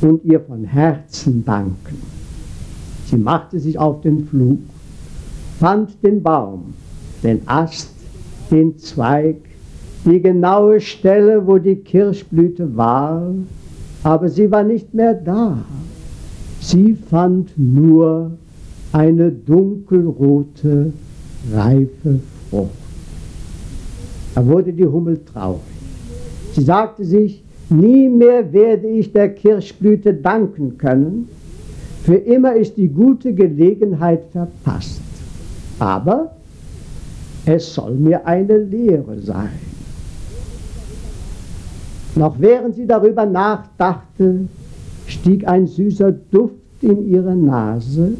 und 0.00 0.24
ihr 0.24 0.38
von 0.38 0.62
Herzen 0.62 1.44
danken. 1.44 2.00
Sie 3.06 3.16
machte 3.16 3.58
sich 3.58 3.76
auf 3.76 4.02
den 4.02 4.28
Flug, 4.28 4.60
fand 5.58 6.00
den 6.04 6.22
Baum, 6.22 6.74
den 7.24 7.40
Ast, 7.46 7.90
den 8.52 8.78
Zweig, 8.78 9.38
die 10.04 10.20
genaue 10.20 10.80
Stelle, 10.80 11.46
wo 11.46 11.58
die 11.58 11.76
Kirschblüte 11.76 12.76
war, 12.76 13.34
Aber 14.04 14.28
sie 14.28 14.50
war 14.50 14.62
nicht 14.62 14.92
mehr 14.92 15.14
da. 15.14 15.64
Sie 16.60 16.94
fand 17.10 17.50
nur 17.56 18.32
eine 18.92 19.32
dunkelrote, 19.32 20.92
reife 21.52 22.20
Frucht. 22.50 22.70
Da 24.34 24.46
wurde 24.46 24.74
die 24.74 24.86
Hummel 24.86 25.18
traurig. 25.24 25.62
Sie 26.52 26.62
sagte 26.62 27.04
sich, 27.04 27.42
nie 27.70 28.10
mehr 28.10 28.52
werde 28.52 28.88
ich 28.88 29.10
der 29.10 29.30
Kirschblüte 29.30 30.12
danken 30.12 30.76
können. 30.76 31.28
Für 32.02 32.16
immer 32.16 32.54
ist 32.54 32.76
die 32.76 32.88
gute 32.88 33.32
Gelegenheit 33.32 34.24
verpasst. 34.32 35.00
Aber 35.78 36.36
es 37.46 37.74
soll 37.74 37.94
mir 37.94 38.26
eine 38.26 38.58
Lehre 38.58 39.18
sein. 39.20 39.73
Noch 42.16 42.38
während 42.38 42.76
sie 42.76 42.86
darüber 42.86 43.26
nachdachte, 43.26 44.48
stieg 45.06 45.46
ein 45.48 45.66
süßer 45.66 46.12
Duft 46.12 46.54
in 46.80 47.08
ihre 47.08 47.34
Nase, 47.34 48.12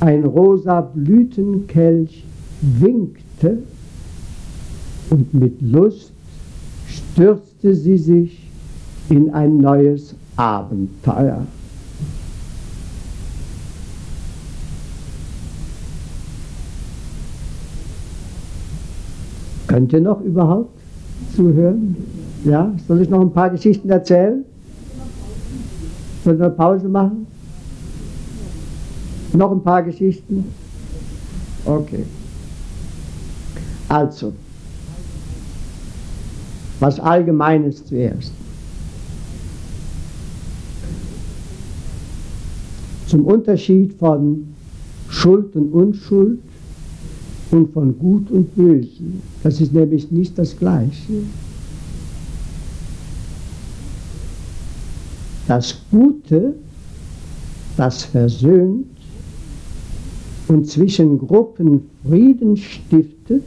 ein 0.00 0.24
rosa 0.24 0.82
Blütenkelch 0.82 2.24
winkte 2.60 3.58
und 5.08 5.32
mit 5.32 5.62
Lust 5.62 6.12
stürzte 6.86 7.74
sie 7.74 7.96
sich 7.96 8.50
in 9.08 9.32
ein 9.32 9.56
neues 9.56 10.14
Abenteuer. 10.36 11.46
Könnt 19.66 19.92
ihr 19.92 20.00
noch 20.00 20.20
überhaupt 20.20 20.78
zuhören? 21.34 21.96
Ja, 22.46 22.72
soll 22.86 23.00
ich 23.02 23.08
noch 23.08 23.22
ein 23.22 23.32
paar 23.32 23.50
Geschichten 23.50 23.90
erzählen? 23.90 24.44
Sollen 26.22 26.38
wir 26.38 26.48
Pause 26.50 26.88
machen? 26.88 27.26
Noch 29.32 29.50
ein 29.50 29.62
paar 29.64 29.82
Geschichten? 29.82 30.44
Okay. 31.64 32.04
Also, 33.88 34.32
was 36.78 37.00
Allgemeines 37.00 37.84
zuerst. 37.84 38.30
Zum 43.08 43.24
Unterschied 43.24 43.94
von 43.94 44.54
Schuld 45.08 45.56
und 45.56 45.72
Unschuld 45.72 46.38
und 47.50 47.72
von 47.72 47.98
Gut 47.98 48.30
und 48.30 48.54
Böse. 48.54 49.02
Das 49.42 49.60
ist 49.60 49.72
nämlich 49.72 50.12
nicht 50.12 50.38
das 50.38 50.56
Gleiche. 50.56 51.24
Das 55.48 55.80
Gute, 55.90 56.54
das 57.76 58.04
versöhnt 58.04 58.86
und 60.48 60.66
zwischen 60.66 61.18
Gruppen 61.18 61.88
Frieden 62.04 62.56
stiftet, 62.56 63.42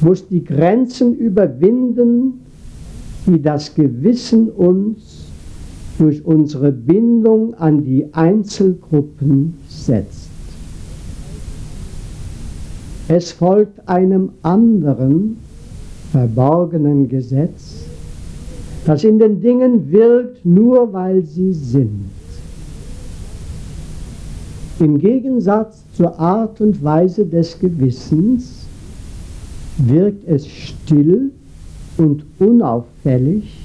muss 0.00 0.26
die 0.28 0.44
Grenzen 0.44 1.14
überwinden, 1.14 2.40
die 3.26 3.40
das 3.40 3.74
Gewissen 3.74 4.50
uns 4.50 5.26
durch 5.98 6.24
unsere 6.24 6.70
Bindung 6.72 7.54
an 7.54 7.84
die 7.84 8.12
Einzelgruppen 8.12 9.54
setzt. 9.68 10.28
Es 13.08 13.32
folgt 13.32 13.88
einem 13.88 14.30
anderen 14.42 15.38
verborgenen 16.12 17.08
Gesetz, 17.08 17.75
das 18.86 19.02
in 19.02 19.18
den 19.18 19.40
Dingen 19.40 19.90
wirkt, 19.90 20.46
nur 20.46 20.92
weil 20.92 21.24
sie 21.24 21.52
sind. 21.52 22.04
Im 24.78 24.98
Gegensatz 24.98 25.82
zur 25.92 26.18
Art 26.20 26.60
und 26.60 26.82
Weise 26.84 27.26
des 27.26 27.58
Gewissens 27.58 28.66
wirkt 29.78 30.26
es 30.28 30.46
still 30.46 31.32
und 31.96 32.24
unauffällig, 32.38 33.58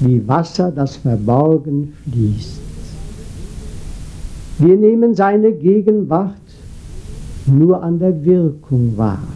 wie 0.00 0.26
Wasser, 0.26 0.72
das 0.72 0.96
verborgen 0.96 1.92
fließt. 2.10 2.60
Wir 4.60 4.76
nehmen 4.76 5.14
seine 5.14 5.52
Gegenwart 5.52 6.36
nur 7.46 7.82
an 7.82 7.98
der 7.98 8.24
Wirkung 8.24 8.96
wahr. 8.96 9.28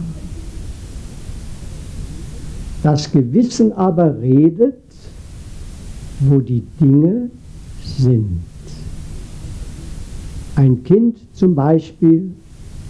Das 2.83 3.11
Gewissen 3.11 3.73
aber 3.73 4.19
redet, 4.21 4.75
wo 6.21 6.39
die 6.39 6.63
Dinge 6.79 7.29
sind. 7.83 8.41
Ein 10.55 10.83
Kind 10.83 11.17
zum 11.33 11.55
Beispiel 11.55 12.31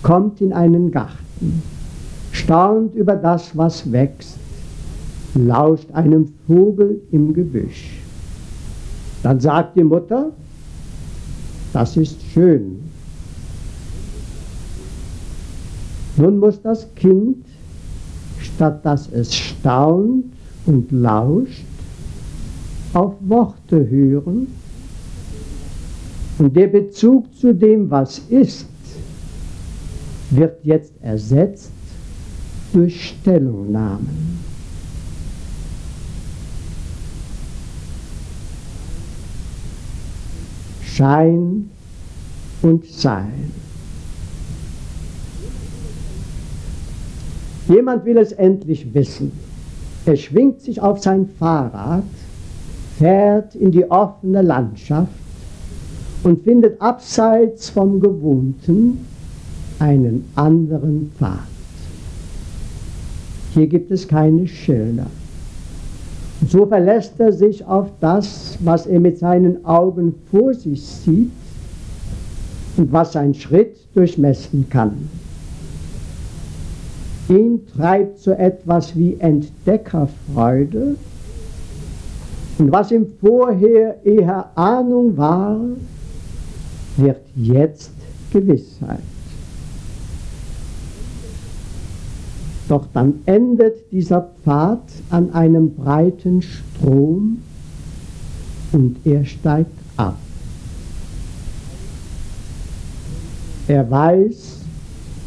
kommt 0.02 0.42
in 0.42 0.54
einen 0.54 0.92
Garten, 0.92 1.62
staunt 2.32 2.96
über 2.96 3.16
das, 3.16 3.56
was 3.56 3.92
wächst, 3.92 4.38
lauscht 5.36 5.92
einem 5.92 6.34
Vogel 6.48 7.02
im 7.12 7.34
Gebüsch. 7.34 8.00
Dann 9.22 9.40
sagt 9.40 9.76
die 9.76 9.84
Mutter, 9.84 10.32
das 11.74 11.98
ist 11.98 12.22
schön. 12.34 12.80
Nun 16.18 16.40
muss 16.40 16.62
das 16.62 16.88
Kind, 16.96 17.46
statt 18.60 18.84
dass 18.84 19.10
es 19.14 19.34
staunt 19.34 20.26
und 20.66 20.92
lauscht, 20.92 21.64
auf 22.92 23.14
Worte 23.22 23.90
hören 23.90 24.48
und 26.40 26.54
der 26.58 26.68
Bezug 26.68 27.34
zu 27.34 27.56
dem, 27.56 27.90
was 27.90 28.20
ist, 28.28 28.68
wird 30.32 30.60
jetzt 30.66 30.92
ersetzt 31.00 31.72
durch 32.74 33.12
Stellungnahmen. 33.22 34.40
Schein 40.84 41.70
und 42.62 42.86
Sein. 42.88 43.69
Jemand 47.70 48.04
will 48.04 48.18
es 48.18 48.32
endlich 48.32 48.96
wissen. 48.96 49.32
Er 50.06 50.16
schwingt 50.16 50.60
sich 50.62 50.82
auf 50.82 51.04
sein 51.04 51.30
Fahrrad, 51.38 52.04
fährt 52.98 53.54
in 53.54 53.72
die 53.72 53.90
offene 53.90 54.42
Landschaft 54.42 55.14
und 56.24 56.44
findet 56.44 56.82
abseits 56.82 57.70
vom 57.70 58.00
Gewohnten 58.00 59.06
einen 59.78 60.28
anderen 60.34 61.12
Pfad. 61.18 61.48
Hier 63.54 63.68
gibt 63.68 63.92
es 63.92 64.08
keine 64.08 64.48
Schilder. 64.48 65.06
So 66.48 66.66
verlässt 66.66 67.20
er 67.20 67.32
sich 67.32 67.64
auf 67.66 67.90
das, 68.00 68.58
was 68.62 68.88
er 68.88 69.00
mit 69.00 69.20
seinen 69.20 69.64
Augen 69.64 70.16
vor 70.32 70.56
sich 70.56 70.84
sieht 70.84 71.32
und 72.78 72.92
was 72.92 73.14
sein 73.14 73.36
Schritt 73.36 73.78
durchmessen 73.94 74.68
kann. 74.70 75.10
Ihn 77.30 77.68
treibt 77.68 78.20
so 78.20 78.32
etwas 78.32 78.96
wie 78.96 79.16
Entdeckerfreude 79.20 80.96
und 82.58 82.72
was 82.72 82.92
ihm 82.92 83.06
vorher 83.22 84.04
eher 84.04 84.50
Ahnung 84.56 85.16
war, 85.16 85.60
wird 86.98 87.22
jetzt 87.36 87.94
Gewissheit. 88.34 89.00
Doch 92.68 92.88
dann 92.94 93.22
endet 93.26 93.92
dieser 93.92 94.30
Pfad 94.44 94.84
an 95.10 95.34
einem 95.34 95.74
breiten 95.74 96.42
Strom 96.42 97.42
und 98.72 98.98
er 99.06 99.26
steigt 99.26 99.72
ab. 99.98 100.18
Er 103.68 103.90
weiß, 103.90 104.59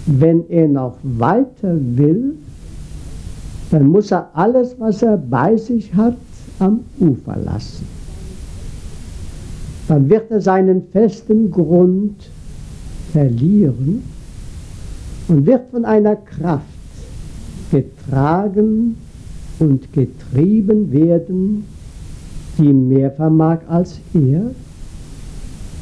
wenn 0.06 0.48
er 0.50 0.68
noch 0.68 0.96
weiter 1.02 1.76
will, 1.78 2.34
dann 3.70 3.86
muss 3.88 4.10
er 4.10 4.30
alles, 4.34 4.76
was 4.78 5.02
er 5.02 5.16
bei 5.16 5.56
sich 5.56 5.94
hat, 5.94 6.16
am 6.58 6.80
Ufer 6.98 7.36
lassen 7.36 7.86
dann 9.92 10.08
wird 10.08 10.30
er 10.30 10.40
seinen 10.40 10.84
festen 10.90 11.50
Grund 11.50 12.30
verlieren 13.12 14.02
und 15.28 15.44
wird 15.44 15.70
von 15.70 15.84
einer 15.84 16.16
Kraft 16.16 16.64
getragen 17.70 18.96
und 19.58 19.92
getrieben 19.92 20.90
werden, 20.92 21.64
die 22.58 22.72
mehr 22.72 23.10
vermag 23.10 23.58
als 23.68 24.00
er, 24.14 24.52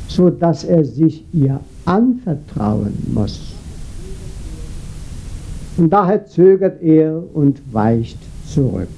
so 0.09 0.29
dass 0.29 0.65
er 0.65 0.85
sich 0.85 1.25
ihr 1.33 1.61
anvertrauen 1.85 2.95
muss. 3.15 3.55
Und 5.81 5.89
daher 5.89 6.27
zögert 6.27 6.83
er 6.83 7.23
und 7.33 7.59
weicht 7.73 8.19
zurück. 8.47 8.89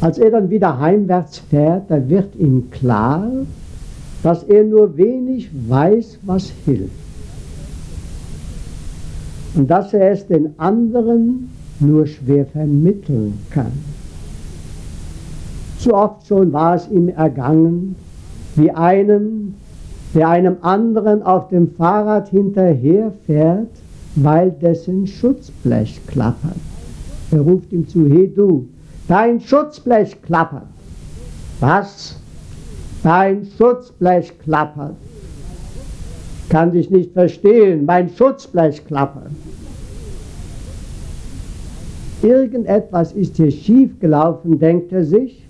Als 0.00 0.18
er 0.18 0.32
dann 0.32 0.50
wieder 0.50 0.80
heimwärts 0.80 1.38
fährt, 1.38 1.88
da 1.88 2.08
wird 2.08 2.34
ihm 2.34 2.68
klar, 2.72 3.30
dass 4.24 4.42
er 4.42 4.64
nur 4.64 4.96
wenig 4.96 5.50
weiß, 5.68 6.18
was 6.22 6.50
hilft. 6.64 6.90
Und 9.54 9.70
dass 9.70 9.94
er 9.94 10.10
es 10.10 10.26
den 10.26 10.58
anderen 10.58 11.50
nur 11.78 12.08
schwer 12.08 12.44
vermitteln 12.46 13.38
kann. 13.50 13.70
Zu 15.78 15.94
oft 15.94 16.26
schon 16.26 16.52
war 16.52 16.74
es 16.74 16.88
ihm 16.88 17.08
ergangen, 17.08 17.94
wie 18.56 18.72
einem, 18.72 19.54
der 20.14 20.28
einem 20.28 20.56
anderen 20.60 21.22
auf 21.22 21.48
dem 21.48 21.70
Fahrrad 21.74 22.28
hinterherfährt, 22.28 23.70
weil 24.16 24.50
dessen 24.50 25.06
Schutzblech 25.06 26.06
klappert. 26.06 26.56
Er 27.30 27.40
ruft 27.40 27.72
ihm 27.72 27.88
zu, 27.88 28.06
hey 28.08 28.30
du, 28.34 28.68
dein 29.08 29.40
Schutzblech 29.40 30.20
klappert. 30.20 30.68
Was? 31.60 32.18
Dein 33.02 33.46
Schutzblech 33.56 34.38
klappert. 34.38 34.96
Kann 36.50 36.72
dich 36.72 36.90
nicht 36.90 37.12
verstehen, 37.12 37.86
mein 37.86 38.10
Schutzblech 38.10 38.84
klappert. 38.84 39.30
Irgendetwas 42.22 43.12
ist 43.12 43.36
hier 43.36 43.50
schief 43.50 43.98
gelaufen, 43.98 44.58
denkt 44.58 44.92
er 44.92 45.04
sich. 45.04 45.42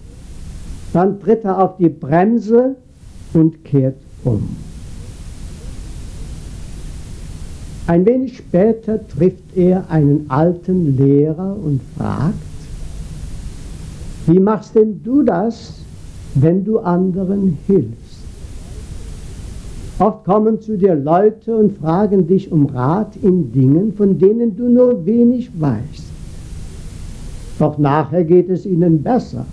Dann 0.93 1.21
tritt 1.21 1.45
er 1.45 1.63
auf 1.63 1.77
die 1.79 1.89
Bremse 1.89 2.77
und 3.35 3.65
kehrt 3.65 3.97
um. 4.25 4.57
Ein 7.87 8.07
wenig 8.07 8.37
später 8.37 9.07
trifft 9.09 9.57
er 9.57 9.91
einen 9.91 10.27
alten 10.29 10.97
Lehrer 10.97 11.57
und 11.63 11.81
fragt, 11.97 12.35
wie 14.27 14.39
machst 14.39 14.77
denn 14.77 15.03
du 15.03 15.23
das, 15.23 15.75
wenn 16.35 16.65
du 16.65 16.79
anderen 16.79 17.59
hilfst? 17.67 18.23
Oft 19.99 20.25
kommen 20.25 20.61
zu 20.61 20.79
dir 20.79 20.95
Leute 20.95 21.57
und 21.57 21.79
fragen 21.79 22.27
dich 22.27 22.51
um 22.51 22.67
Rat 22.67 23.17
in 23.21 23.53
Dingen, 23.53 23.93
von 23.93 24.19
denen 24.19 24.57
du 24.57 24.69
nur 24.69 25.05
wenig 25.05 25.51
weißt. 25.61 26.05
Doch 27.59 27.79
nachher 27.79 28.25
geht 28.25 28.49
es 28.49 28.65
ihnen 28.65 29.03
besser. 29.03 29.45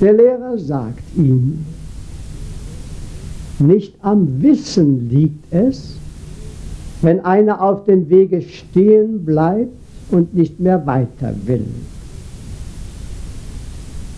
Der 0.00 0.14
Lehrer 0.14 0.58
sagt 0.58 1.04
ihm, 1.16 1.64
nicht 3.60 3.94
am 4.02 4.42
Wissen 4.42 5.08
liegt 5.10 5.52
es, 5.52 5.96
wenn 7.02 7.20
einer 7.20 7.62
auf 7.62 7.84
dem 7.84 8.08
Wege 8.08 8.42
stehen 8.42 9.24
bleibt 9.24 9.72
und 10.10 10.34
nicht 10.34 10.60
mehr 10.60 10.86
weiter 10.86 11.34
will. 11.46 11.66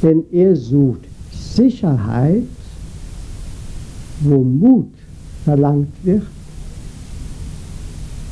Denn 0.02 0.24
er 0.32 0.56
sucht 0.56 1.00
Sicherheit, 1.32 2.44
wo 4.20 4.42
Mut 4.42 4.88
verlangt 5.44 5.92
wird 6.02 6.22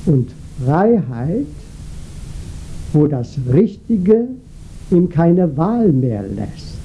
und 0.06 0.30
Freiheit, 0.64 1.46
wo 2.92 3.06
das 3.06 3.36
Richtige 3.52 4.28
ihm 4.90 5.08
keine 5.08 5.56
Wahl 5.56 5.92
mehr 5.92 6.22
lässt. 6.22 6.76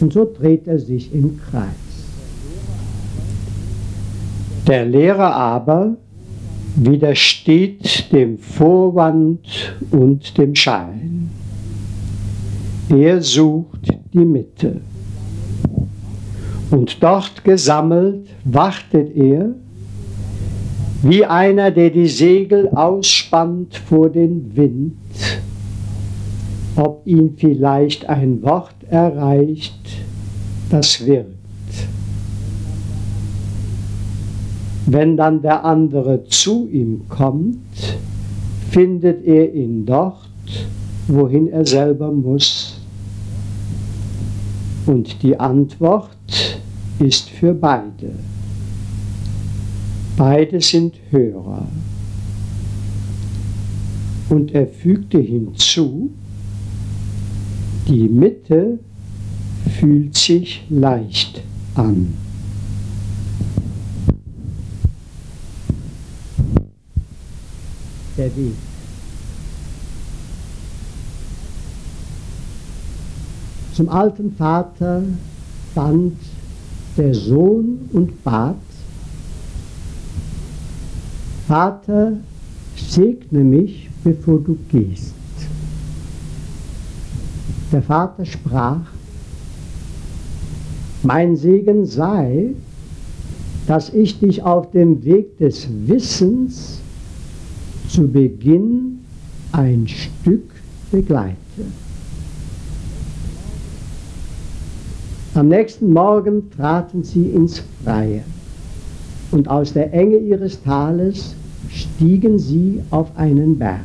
Und 0.00 0.12
so 0.12 0.30
dreht 0.32 0.66
er 0.68 0.78
sich 0.78 1.12
im 1.12 1.40
Kreis. 1.50 1.87
Der 4.68 4.84
Lehrer 4.84 5.34
aber 5.34 5.96
widersteht 6.76 8.12
dem 8.12 8.36
Vorwand 8.36 9.40
und 9.90 10.36
dem 10.36 10.54
Schein. 10.54 11.30
Er 12.90 13.22
sucht 13.22 13.88
die 14.12 14.26
Mitte. 14.26 14.82
Und 16.70 17.02
dort 17.02 17.44
gesammelt 17.44 18.28
wartet 18.44 19.16
er, 19.16 19.54
wie 21.02 21.24
einer, 21.24 21.70
der 21.70 21.88
die 21.88 22.08
Segel 22.08 22.68
ausspannt 22.68 23.74
vor 23.74 24.10
den 24.10 24.54
Wind, 24.54 24.98
ob 26.76 27.06
ihn 27.06 27.36
vielleicht 27.38 28.06
ein 28.06 28.42
Wort 28.42 28.76
erreicht, 28.90 29.80
das 30.68 31.06
wirkt. 31.06 31.37
Wenn 34.90 35.18
dann 35.18 35.42
der 35.42 35.66
andere 35.66 36.24
zu 36.28 36.66
ihm 36.66 37.02
kommt, 37.10 37.58
findet 38.70 39.22
er 39.22 39.52
ihn 39.52 39.84
dort, 39.84 40.30
wohin 41.08 41.48
er 41.48 41.66
selber 41.66 42.10
muss. 42.10 42.80
Und 44.86 45.22
die 45.22 45.38
Antwort 45.38 46.08
ist 47.00 47.28
für 47.28 47.52
beide. 47.52 48.12
Beide 50.16 50.58
sind 50.62 50.94
Hörer. 51.10 51.68
Und 54.30 54.54
er 54.54 54.68
fügte 54.68 55.18
hinzu, 55.18 56.08
die 57.88 58.08
Mitte 58.08 58.78
fühlt 59.78 60.16
sich 60.16 60.64
leicht 60.70 61.42
an. 61.74 62.27
Der 68.18 68.36
Weg. 68.36 68.54
Zum 73.74 73.88
alten 73.88 74.34
Vater 74.36 75.04
band 75.74 76.16
der 76.96 77.14
Sohn 77.14 77.88
und 77.92 78.24
bat, 78.24 78.56
Vater, 81.46 82.14
segne 82.76 83.44
mich, 83.44 83.88
bevor 84.02 84.40
du 84.40 84.58
gehst. 84.70 85.14
Der 87.72 87.82
Vater 87.82 88.26
sprach, 88.26 88.80
mein 91.02 91.36
Segen 91.36 91.86
sei, 91.86 92.54
dass 93.66 93.90
ich 93.90 94.18
dich 94.18 94.42
auf 94.42 94.72
dem 94.72 95.04
Weg 95.04 95.38
des 95.38 95.68
Wissens 95.86 96.80
zu 97.88 98.06
Beginn 98.06 99.00
ein 99.52 99.86
Stück 99.88 100.50
begleite. 100.90 101.36
Am 105.34 105.48
nächsten 105.48 105.92
Morgen 105.92 106.50
traten 106.50 107.04
sie 107.04 107.26
ins 107.30 107.62
Freie 107.84 108.24
und 109.30 109.48
aus 109.48 109.72
der 109.72 109.92
Enge 109.92 110.16
ihres 110.16 110.62
Tales 110.62 111.34
stiegen 111.70 112.38
sie 112.38 112.82
auf 112.90 113.16
einen 113.16 113.58
Berg. 113.58 113.84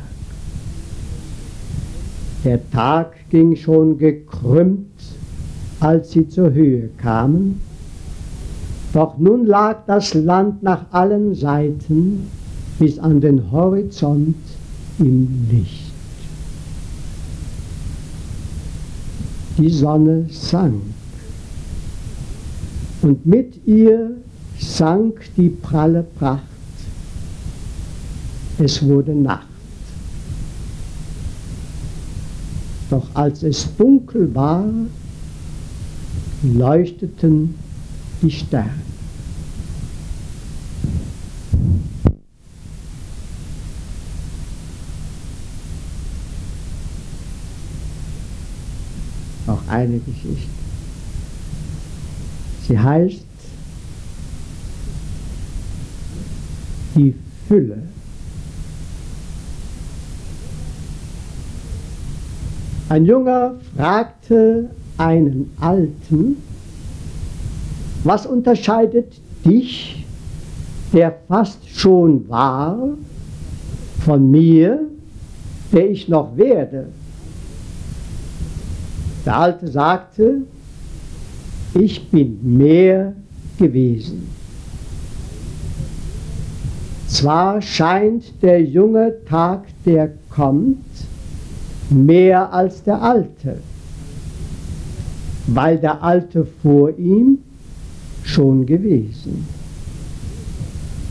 Der 2.44 2.70
Tag 2.70 3.14
ging 3.30 3.56
schon 3.56 3.98
gekrümmt, 3.98 4.86
als 5.80 6.12
sie 6.12 6.28
zur 6.28 6.52
Höhe 6.52 6.90
kamen, 6.98 7.60
doch 8.92 9.18
nun 9.18 9.46
lag 9.46 9.86
das 9.86 10.14
Land 10.14 10.62
nach 10.62 10.86
allen 10.92 11.34
Seiten 11.34 12.28
bis 12.78 12.98
an 12.98 13.20
den 13.20 13.50
Horizont 13.50 14.36
im 14.98 15.48
Licht. 15.50 15.92
Die 19.58 19.70
Sonne 19.70 20.26
sank 20.30 20.82
und 23.02 23.26
mit 23.26 23.66
ihr 23.66 24.16
sank 24.58 25.20
die 25.36 25.50
pralle 25.50 26.04
Pracht. 26.18 26.42
Es 28.58 28.82
wurde 28.82 29.14
Nacht. 29.14 29.46
Doch 32.88 33.06
als 33.14 33.42
es 33.42 33.68
dunkel 33.76 34.34
war, 34.34 34.64
leuchteten 36.42 37.54
die 38.22 38.30
Sterne. 38.30 38.83
Eine 49.74 49.98
Geschichte. 49.98 50.48
Sie 52.66 52.78
heißt 52.78 53.24
die 56.94 57.14
Fülle. 57.48 57.82
Ein 62.88 63.04
Junger 63.04 63.54
fragte 63.76 64.70
einen 64.96 65.50
Alten, 65.60 66.36
was 68.04 68.26
unterscheidet 68.26 69.12
dich, 69.44 70.04
der 70.92 71.18
fast 71.26 71.68
schon 71.68 72.28
war, 72.28 72.78
von 74.04 74.30
mir, 74.30 74.80
der 75.72 75.90
ich 75.90 76.08
noch 76.08 76.36
werde? 76.36 76.86
Der 79.24 79.38
Alte 79.38 79.68
sagte, 79.68 80.42
ich 81.74 82.10
bin 82.10 82.38
mehr 82.42 83.14
gewesen. 83.58 84.28
Zwar 87.08 87.62
scheint 87.62 88.42
der 88.42 88.62
junge 88.62 89.14
Tag, 89.28 89.64
der 89.86 90.10
kommt, 90.30 90.84
mehr 91.90 92.52
als 92.52 92.82
der 92.82 93.00
alte, 93.00 93.58
weil 95.46 95.78
der 95.78 96.02
alte 96.02 96.46
vor 96.62 96.90
ihm 96.98 97.38
schon 98.24 98.66
gewesen. 98.66 99.46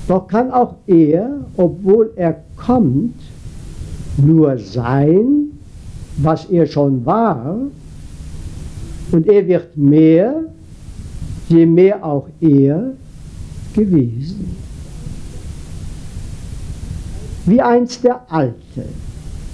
Doch 0.07 0.27
kann 0.27 0.51
auch 0.51 0.75
er, 0.87 1.45
obwohl 1.55 2.11
er 2.15 2.43
kommt, 2.57 3.15
nur 4.17 4.57
sein, 4.57 5.51
was 6.17 6.45
er 6.45 6.67
schon 6.67 7.05
war, 7.05 7.57
und 9.13 9.27
er 9.27 9.47
wird 9.47 9.77
mehr, 9.77 10.43
je 11.47 11.65
mehr 11.65 12.03
auch 12.03 12.27
er 12.41 12.93
gewesen. 13.75 14.57
Wie 17.45 17.61
einst 17.61 18.03
der 18.03 18.21
Alte 18.31 18.85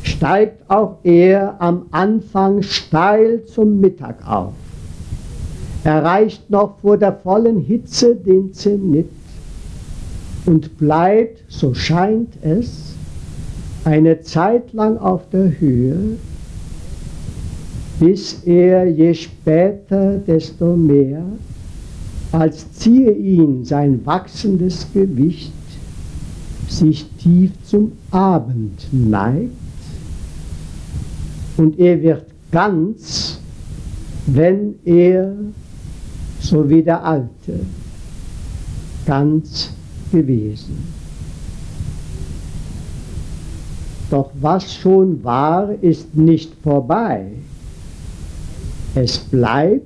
steigt 0.03 0.69
auch 0.69 0.97
er 1.03 1.59
am 1.59 1.87
Anfang 1.91 2.61
steil 2.61 3.43
zum 3.45 3.81
Mittag 3.81 4.25
auf, 4.25 4.53
erreicht 5.83 6.49
noch 6.49 6.79
vor 6.79 6.97
der 6.97 7.13
vollen 7.13 7.59
Hitze 7.59 8.15
den 8.15 8.53
Zenit 8.53 9.09
und 10.45 10.77
bleibt, 10.77 11.43
so 11.49 11.73
scheint 11.73 12.33
es, 12.43 12.95
eine 13.83 14.21
Zeit 14.21 14.71
lang 14.71 14.97
auf 14.97 15.27
der 15.31 15.59
Höhe, 15.59 16.17
bis 17.99 18.43
er 18.45 18.85
je 18.85 19.13
später, 19.13 20.17
desto 20.17 20.75
mehr, 20.75 21.23
als 22.31 22.71
ziehe 22.73 23.11
ihn 23.11 23.65
sein 23.65 23.99
wachsendes 24.05 24.87
Gewicht, 24.93 25.51
sich 26.69 27.09
tief 27.17 27.51
zum 27.65 27.91
Abend 28.11 28.87
neigt 28.91 29.51
und 31.57 31.77
er 31.77 32.01
wird 32.01 32.25
ganz, 32.51 33.39
wenn 34.27 34.75
er, 34.85 35.33
so 36.39 36.69
wie 36.69 36.81
der 36.81 37.03
Alte, 37.03 37.59
ganz 39.05 39.73
gewesen. 40.11 40.77
Doch 44.09 44.31
was 44.39 44.73
schon 44.73 45.23
war, 45.23 45.71
ist 45.81 46.15
nicht 46.15 46.53
vorbei. 46.63 47.25
Es 48.95 49.17
bleibt, 49.17 49.85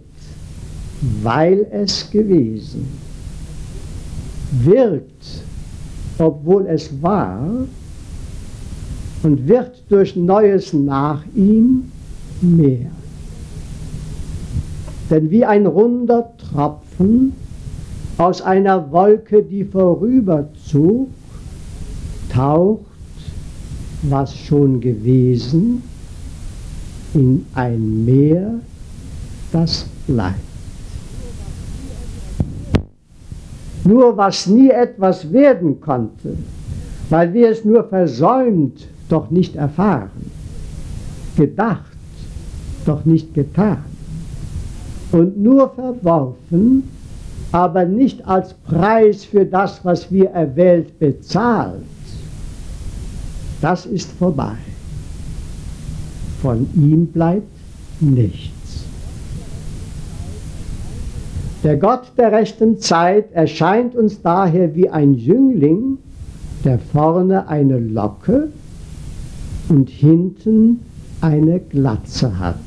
weil 1.21 1.67
es 1.71 2.09
gewesen. 2.09 2.87
Wirkt, 4.63 5.43
obwohl 6.17 6.67
es 6.67 6.89
war, 7.01 7.65
und 9.23 9.47
wird 9.47 9.83
durch 9.89 10.15
Neues 10.15 10.73
nach 10.73 11.23
ihm 11.35 11.91
mehr. 12.41 12.91
Denn 15.09 15.29
wie 15.31 15.45
ein 15.45 15.65
runder 15.65 16.31
Tropfen 16.37 17.33
aus 18.17 18.41
einer 18.41 18.91
Wolke, 18.91 19.43
die 19.43 19.63
vorüberzog, 19.63 21.09
taucht, 22.29 22.79
was 24.03 24.35
schon 24.35 24.81
gewesen, 24.81 25.83
in 27.13 27.45
ein 27.53 28.05
Meer, 28.05 28.59
das 29.53 29.85
bleibt. 30.07 30.39
Nur 33.85 34.17
was 34.17 34.47
nie 34.47 34.69
etwas 34.69 35.31
werden 35.31 35.79
konnte, 35.79 36.37
weil 37.09 37.33
wir 37.33 37.49
es 37.49 37.63
nur 37.63 37.83
versäumt, 37.83 38.87
doch 39.09 39.29
nicht 39.29 39.55
erfahren, 39.55 40.09
gedacht, 41.35 41.91
doch 42.85 43.05
nicht 43.05 43.33
getan 43.33 43.83
und 45.13 45.37
nur 45.37 45.69
verworfen, 45.69 46.83
aber 47.51 47.85
nicht 47.85 48.25
als 48.27 48.53
Preis 48.53 49.23
für 49.25 49.45
das, 49.45 49.85
was 49.85 50.11
wir 50.11 50.31
erwählt, 50.31 50.97
bezahlt, 50.99 51.83
das 53.61 53.85
ist 53.85 54.11
vorbei. 54.13 54.55
Von 56.41 56.67
ihm 56.73 57.05
bleibt 57.07 57.47
nichts. 58.01 58.52
Der 61.63 61.77
Gott 61.77 62.11
der 62.17 62.33
rechten 62.33 62.79
Zeit 62.79 63.31
erscheint 63.31 63.95
uns 63.95 64.21
daher 64.21 64.75
wie 64.75 64.89
ein 64.89 65.13
Jüngling, 65.13 65.97
der 66.65 66.77
vorne 66.77 67.47
eine 67.47 67.79
Locke 67.79 68.49
und 69.69 69.89
hinten 69.89 70.81
eine 71.21 71.61
Glatze 71.61 72.37
hat. 72.37 72.59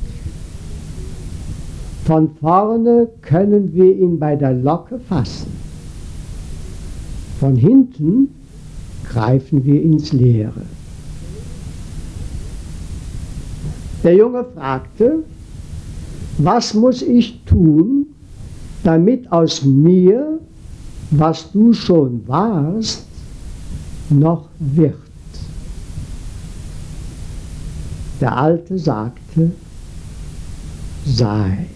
Von 2.07 2.31
vorne 2.41 3.09
können 3.21 3.75
wir 3.75 3.95
ihn 3.95 4.19
bei 4.19 4.35
der 4.35 4.55
Locke 4.55 4.99
fassen. 4.99 5.53
Von 7.39 7.55
hinten 7.55 8.29
greifen 9.11 9.63
wir 9.65 9.83
ins 9.83 10.15
Leere. 10.15 10.63
Der 14.03 14.15
Junge 14.15 14.45
fragte, 14.55 15.25
was 16.39 16.73
muss 16.73 17.03
ich 17.03 17.43
tun, 17.45 18.07
damit 18.87 19.33
aus 19.33 19.65
mir, 19.65 20.39
was 21.11 21.51
du 21.51 21.73
schon 21.73 22.23
warst, 22.29 23.05
noch 24.11 24.49
wird? 24.61 24.95
Der 28.21 28.37
Alte 28.37 28.79
sagte, 28.79 29.51
sei. 31.05 31.67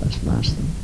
Das 0.00 0.26
war's 0.26 0.54
dann. 0.56 0.81